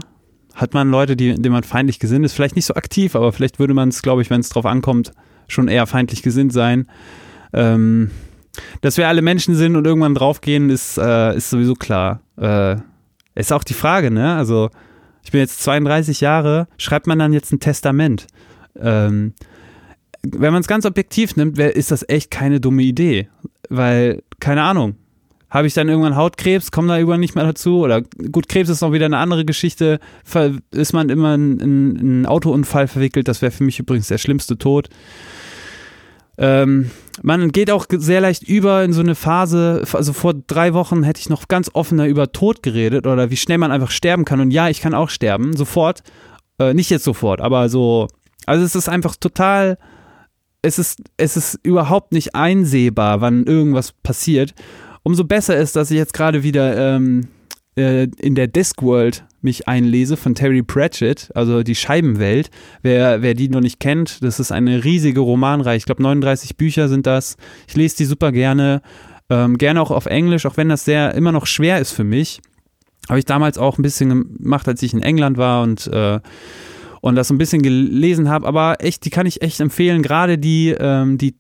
Hat 0.53 0.73
man 0.73 0.89
Leute, 0.89 1.15
die, 1.15 1.35
denen 1.35 1.53
man 1.53 1.63
feindlich 1.63 1.99
gesinnt 1.99 2.25
ist? 2.25 2.33
Vielleicht 2.33 2.55
nicht 2.55 2.65
so 2.65 2.75
aktiv, 2.75 3.15
aber 3.15 3.31
vielleicht 3.31 3.59
würde 3.59 3.73
man 3.73 3.89
es, 3.89 4.01
glaube 4.01 4.21
ich, 4.21 4.29
wenn 4.29 4.41
es 4.41 4.49
drauf 4.49 4.65
ankommt, 4.65 5.11
schon 5.47 5.67
eher 5.69 5.87
feindlich 5.87 6.21
gesinnt 6.21 6.51
sein. 6.51 6.87
Ähm, 7.53 8.11
dass 8.81 8.97
wir 8.97 9.07
alle 9.07 9.21
Menschen 9.21 9.55
sind 9.55 9.75
und 9.75 9.85
irgendwann 9.85 10.15
draufgehen, 10.15 10.69
ist, 10.69 10.97
äh, 10.97 11.35
ist 11.35 11.49
sowieso 11.49 11.75
klar. 11.75 12.21
Äh, 12.37 12.77
ist 13.35 13.53
auch 13.53 13.63
die 13.63 13.75
Frage, 13.75 14.11
ne? 14.11 14.35
Also, 14.35 14.69
ich 15.23 15.31
bin 15.31 15.39
jetzt 15.39 15.61
32 15.61 16.21
Jahre, 16.21 16.67
schreibt 16.77 17.07
man 17.07 17.19
dann 17.19 17.33
jetzt 17.33 17.53
ein 17.53 17.59
Testament? 17.59 18.27
Ähm, 18.79 19.33
wenn 20.23 20.53
man 20.53 20.61
es 20.61 20.67
ganz 20.67 20.85
objektiv 20.85 21.35
nimmt, 21.35 21.57
ist 21.59 21.91
das 21.91 22.07
echt 22.07 22.31
keine 22.31 22.59
dumme 22.59 22.83
Idee. 22.83 23.29
Weil, 23.69 24.23
keine 24.39 24.63
Ahnung, 24.63 24.95
habe 25.49 25.67
ich 25.67 25.73
dann 25.73 25.87
irgendwann 25.87 26.15
Hautkrebs, 26.15 26.71
komme 26.71 26.89
da 26.89 26.97
irgendwann 26.97 27.19
nicht 27.19 27.35
mehr 27.35 27.45
dazu. 27.45 27.79
Oder 27.79 28.01
gut, 28.01 28.49
Krebs 28.49 28.69
ist 28.69 28.81
noch 28.81 28.91
wieder 28.91 29.05
eine 29.05 29.17
andere 29.17 29.45
Geschichte. 29.45 29.99
Ist 30.71 30.93
man 30.93 31.09
immer 31.09 31.35
in, 31.35 31.59
in 31.59 31.97
einen 31.99 32.25
Autounfall 32.25 32.87
verwickelt, 32.87 33.27
das 33.27 33.41
wäre 33.41 33.51
für 33.51 33.63
mich 33.63 33.79
übrigens 33.79 34.07
der 34.07 34.17
schlimmste 34.17 34.57
Tod. 34.57 34.89
Ähm, 36.37 36.91
man 37.23 37.51
geht 37.51 37.71
auch 37.71 37.87
sehr 37.89 38.21
leicht 38.21 38.43
über 38.43 38.83
in 38.83 38.93
so 38.93 39.01
eine 39.01 39.15
Phase, 39.15 39.83
also 39.91 40.13
vor 40.13 40.35
drei 40.35 40.73
Wochen 40.73 41.01
hätte 41.01 41.19
ich 41.19 41.29
noch 41.29 41.47
ganz 41.47 41.71
offener 41.73 42.05
über 42.05 42.31
Tod 42.31 42.61
geredet 42.61 43.07
oder 43.07 43.31
wie 43.31 43.37
schnell 43.37 43.57
man 43.57 43.71
einfach 43.71 43.89
sterben 43.89 44.25
kann. 44.25 44.39
Und 44.39 44.51
ja, 44.51 44.69
ich 44.69 44.81
kann 44.81 44.93
auch 44.93 45.09
sterben, 45.09 45.55
sofort. 45.55 46.03
Äh, 46.59 46.73
nicht 46.73 46.89
jetzt 46.89 47.05
sofort, 47.05 47.41
aber 47.41 47.69
so. 47.69 48.07
Also 48.45 48.63
es 48.63 48.75
ist 48.75 48.87
einfach 48.87 49.15
total, 49.15 49.77
es 50.67 50.77
ist, 50.77 51.01
es 51.17 51.37
ist 51.37 51.59
überhaupt 51.63 52.11
nicht 52.11 52.35
einsehbar, 52.35 53.21
wann 53.21 53.45
irgendwas 53.45 53.93
passiert. 54.03 54.53
Umso 55.03 55.23
besser 55.23 55.57
ist, 55.57 55.75
dass 55.75 55.89
ich 55.89 55.97
jetzt 55.97 56.13
gerade 56.13 56.43
wieder 56.43 56.95
ähm, 56.95 57.29
äh, 57.77 58.07
in 58.19 58.35
der 58.35 58.47
Discworld 58.47 59.23
mich 59.41 59.67
einlese 59.67 60.17
von 60.17 60.35
Terry 60.35 60.63
Pratchett, 60.63 61.31
also 61.33 61.63
die 61.63 61.75
Scheibenwelt. 61.75 62.49
Wer, 62.81 63.21
wer 63.21 63.33
die 63.33 63.49
noch 63.49 63.61
nicht 63.61 63.79
kennt, 63.79 64.23
das 64.23 64.39
ist 64.39 64.51
eine 64.51 64.83
riesige 64.83 65.21
Romanreihe. 65.21 65.77
Ich 65.77 65.85
glaube, 65.85 66.03
39 66.03 66.57
Bücher 66.57 66.89
sind 66.89 67.07
das. 67.07 67.37
Ich 67.67 67.75
lese 67.75 67.97
die 67.97 68.05
super 68.05 68.31
gerne. 68.31 68.81
Ähm, 69.29 69.57
gerne 69.57 69.81
auch 69.81 69.91
auf 69.91 70.05
Englisch, 70.05 70.45
auch 70.45 70.57
wenn 70.57 70.69
das 70.69 70.85
sehr 70.85 71.13
immer 71.15 71.31
noch 71.31 71.45
schwer 71.45 71.79
ist 71.79 71.91
für 71.91 72.03
mich. 72.03 72.41
Habe 73.07 73.19
ich 73.19 73.25
damals 73.25 73.57
auch 73.57 73.77
ein 73.77 73.83
bisschen 73.83 74.37
gemacht, 74.37 74.67
als 74.67 74.81
ich 74.83 74.93
in 74.93 75.01
England 75.01 75.37
war 75.37 75.63
und 75.63 75.87
äh, 75.87 76.19
und 77.01 77.15
das 77.15 77.27
so 77.27 77.33
ein 77.33 77.37
bisschen 77.37 77.61
gelesen 77.61 78.29
habe, 78.29 78.47
aber 78.47 78.77
echt, 78.79 79.05
die 79.05 79.09
kann 79.09 79.25
ich 79.25 79.41
echt 79.41 79.59
empfehlen, 79.59 80.01
gerade 80.01 80.37
die, 80.37 80.75
ähm, 80.77 81.17
die, 81.17 81.35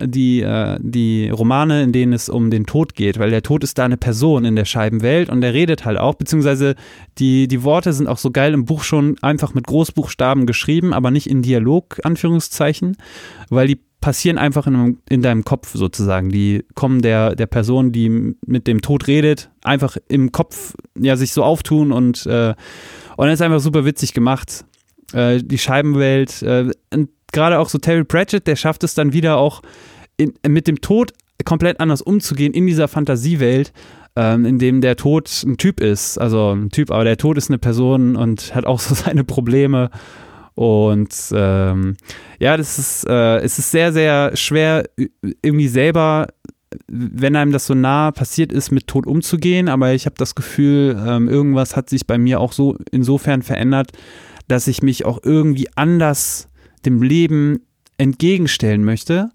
die, 0.00 0.42
äh, 0.42 0.78
die 0.80 1.30
Romane, 1.30 1.82
in 1.82 1.92
denen 1.92 2.12
es 2.12 2.28
um 2.28 2.50
den 2.50 2.66
Tod 2.66 2.94
geht, 2.94 3.18
weil 3.18 3.30
der 3.30 3.42
Tod 3.42 3.64
ist 3.64 3.78
da 3.78 3.84
eine 3.84 3.96
Person 3.96 4.44
in 4.44 4.56
der 4.56 4.64
Scheibenwelt 4.64 5.30
und 5.30 5.40
der 5.40 5.54
redet 5.54 5.84
halt 5.84 5.98
auch, 5.98 6.14
beziehungsweise 6.14 6.74
die, 7.18 7.48
die 7.48 7.62
Worte 7.62 7.92
sind 7.92 8.06
auch 8.06 8.18
so 8.18 8.30
geil 8.30 8.54
im 8.54 8.64
Buch 8.64 8.82
schon 8.82 9.16
einfach 9.22 9.54
mit 9.54 9.66
Großbuchstaben 9.66 10.46
geschrieben, 10.46 10.92
aber 10.92 11.10
nicht 11.10 11.28
in 11.28 11.42
Dialog, 11.42 12.00
Anführungszeichen, 12.04 12.96
weil 13.50 13.66
die 13.66 13.80
passieren 14.00 14.36
einfach 14.36 14.66
in, 14.66 14.98
in, 15.08 15.22
deinem 15.22 15.44
Kopf 15.44 15.74
sozusagen. 15.74 16.28
Die 16.28 16.64
kommen 16.74 17.02
der, 17.02 17.36
der 17.36 17.46
Person, 17.46 17.92
die 17.92 18.34
mit 18.44 18.66
dem 18.66 18.82
Tod 18.82 19.06
redet, 19.06 19.50
einfach 19.62 19.96
im 20.08 20.32
Kopf 20.32 20.74
ja 20.98 21.16
sich 21.16 21.32
so 21.32 21.44
auftun 21.44 21.92
und, 21.92 22.26
äh, 22.26 22.54
und 23.16 23.26
das 23.26 23.34
ist 23.34 23.42
einfach 23.42 23.60
super 23.60 23.84
witzig 23.84 24.12
gemacht 24.12 24.64
äh, 25.12 25.42
die 25.42 25.58
Scheibenwelt. 25.58 26.42
Äh, 26.42 26.70
Gerade 27.32 27.58
auch 27.58 27.68
so 27.68 27.78
Terry 27.78 28.04
Pratchett, 28.04 28.46
der 28.46 28.56
schafft 28.56 28.84
es 28.84 28.94
dann 28.94 29.12
wieder 29.12 29.38
auch 29.38 29.62
in, 30.16 30.34
mit 30.46 30.68
dem 30.68 30.80
Tod 30.80 31.12
komplett 31.44 31.80
anders 31.80 32.02
umzugehen 32.02 32.52
in 32.52 32.66
dieser 32.66 32.88
Fantasiewelt, 32.88 33.72
ähm, 34.16 34.44
in 34.44 34.58
dem 34.58 34.80
der 34.80 34.96
Tod 34.96 35.30
ein 35.44 35.56
Typ 35.56 35.80
ist. 35.80 36.18
Also 36.18 36.52
ein 36.52 36.70
Typ, 36.70 36.90
aber 36.90 37.04
der 37.04 37.16
Tod 37.16 37.38
ist 37.38 37.50
eine 37.50 37.58
Person 37.58 38.16
und 38.16 38.54
hat 38.54 38.66
auch 38.66 38.80
so 38.80 38.94
seine 38.94 39.24
Probleme. 39.24 39.90
Und 40.54 41.14
ähm, 41.34 41.96
ja, 42.38 42.56
das 42.56 42.78
ist, 42.78 43.08
äh, 43.08 43.38
es 43.38 43.58
ist 43.58 43.70
sehr, 43.70 43.92
sehr 43.92 44.36
schwer, 44.36 44.84
irgendwie 45.42 45.68
selber, 45.68 46.28
wenn 46.88 47.36
einem 47.36 47.52
das 47.52 47.66
so 47.66 47.74
nah 47.74 48.10
passiert 48.12 48.52
ist, 48.52 48.70
mit 48.70 48.86
Tod 48.86 49.06
umzugehen. 49.06 49.68
Aber 49.68 49.94
ich 49.94 50.04
habe 50.04 50.16
das 50.18 50.34
Gefühl, 50.34 50.96
ähm, 51.06 51.28
irgendwas 51.28 51.74
hat 51.74 51.88
sich 51.88 52.06
bei 52.06 52.18
mir 52.18 52.38
auch 52.38 52.52
so 52.52 52.76
insofern 52.90 53.42
verändert, 53.42 53.92
dass 54.48 54.66
ich 54.66 54.82
mich 54.82 55.04
auch 55.04 55.20
irgendwie 55.22 55.68
anders 55.76 56.48
dem 56.84 57.02
Leben 57.02 57.60
entgegenstellen 57.98 58.84
möchte. 58.84 59.30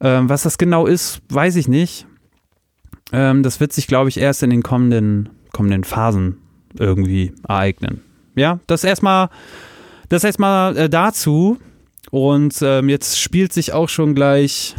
Ähm, 0.00 0.28
was 0.28 0.42
das 0.42 0.58
genau 0.58 0.86
ist, 0.86 1.22
weiß 1.28 1.56
ich 1.56 1.68
nicht. 1.68 2.06
Ähm, 3.12 3.42
das 3.42 3.60
wird 3.60 3.72
sich, 3.72 3.86
glaube 3.86 4.08
ich, 4.08 4.18
erst 4.18 4.42
in 4.42 4.50
den 4.50 4.62
kommenden, 4.62 5.30
kommenden 5.52 5.84
Phasen 5.84 6.38
irgendwie 6.78 7.32
ereignen. 7.46 8.02
Ja, 8.34 8.58
das 8.66 8.84
erstmal, 8.84 9.28
das 10.08 10.24
erstmal 10.24 10.76
äh, 10.76 10.90
dazu. 10.90 11.58
Und 12.10 12.56
ähm, 12.62 12.88
jetzt 12.88 13.18
spielt 13.18 13.52
sich 13.52 13.72
auch 13.72 13.88
schon 13.88 14.14
gleich 14.14 14.74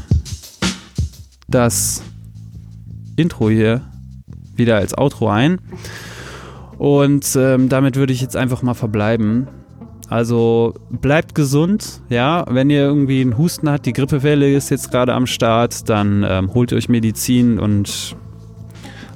das 1.48 2.04
Intro 3.16 3.50
hier 3.50 3.82
wieder 4.56 4.78
als 4.78 4.98
Outro 4.98 5.30
ein. 5.30 5.60
Und 6.78 7.36
ähm, 7.36 7.70
damit 7.70 7.96
würde 7.96 8.14
ich 8.14 8.22
jetzt 8.22 8.36
einfach 8.36 8.62
mal 8.62 8.74
verbleiben. 8.74 9.48
Also 10.10 10.76
bleibt 10.90 11.34
gesund, 11.34 12.02
ja. 12.10 12.46
Wenn 12.50 12.70
ihr 12.70 12.82
irgendwie 12.82 13.22
einen 13.22 13.38
Husten 13.38 13.70
habt, 13.70 13.86
die 13.86 13.94
Grippewelle 13.94 14.54
ist 14.54 14.70
jetzt 14.70 14.92
gerade 14.92 15.14
am 15.14 15.26
Start, 15.26 15.90
dann 15.90 16.26
ähm, 16.28 16.54
holt 16.54 16.74
euch 16.74 16.90
Medizin 16.90 17.60
und 17.60 18.16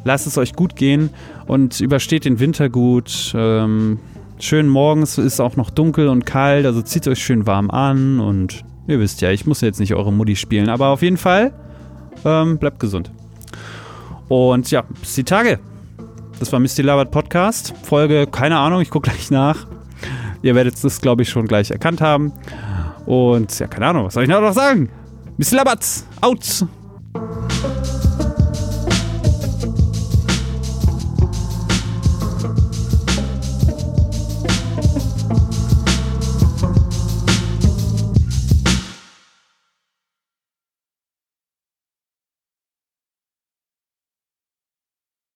lasst 0.03 0.25
es 0.25 0.37
euch 0.37 0.53
gut 0.53 0.75
gehen 0.75 1.11
und 1.47 1.79
übersteht 1.79 2.25
den 2.25 2.39
Winter 2.39 2.69
gut. 2.69 3.33
Ähm, 3.35 3.99
schön 4.39 4.67
morgens 4.67 5.17
ist 5.17 5.39
auch 5.39 5.55
noch 5.55 5.69
dunkel 5.69 6.07
und 6.07 6.25
kalt, 6.25 6.65
also 6.65 6.81
zieht 6.81 7.07
euch 7.07 7.19
schön 7.19 7.45
warm 7.45 7.69
an 7.69 8.19
und 8.19 8.63
ihr 8.87 8.99
wisst 8.99 9.21
ja, 9.21 9.29
ich 9.29 9.45
muss 9.45 9.61
jetzt 9.61 9.79
nicht 9.79 9.93
eure 9.93 10.11
Mutti 10.11 10.35
spielen, 10.35 10.69
aber 10.69 10.87
auf 10.87 11.01
jeden 11.03 11.17
Fall 11.17 11.53
ähm, 12.25 12.57
bleibt 12.57 12.79
gesund. 12.79 13.11
Und 14.27 14.71
ja, 14.71 14.83
bis 15.01 15.15
die 15.15 15.23
Tage. 15.23 15.59
Das 16.39 16.53
war 16.53 16.59
Misty 16.59 16.81
Labert 16.81 17.11
Podcast. 17.11 17.73
Folge, 17.83 18.25
keine 18.25 18.57
Ahnung, 18.57 18.79
ich 18.79 18.89
gucke 18.89 19.09
gleich 19.09 19.29
nach. 19.29 19.67
Ihr 20.41 20.55
werdet 20.55 20.81
das, 20.81 21.01
glaube 21.01 21.23
ich, 21.23 21.29
schon 21.29 21.47
gleich 21.47 21.69
erkannt 21.69 21.99
haben. 21.99 22.31
Und 23.05 23.59
ja, 23.59 23.67
keine 23.67 23.87
Ahnung, 23.87 24.05
was 24.05 24.13
soll 24.13 24.23
ich 24.23 24.29
noch 24.29 24.53
sagen? 24.53 24.89
Misty 25.37 25.55
Labert, 25.55 25.85
out! 26.21 26.65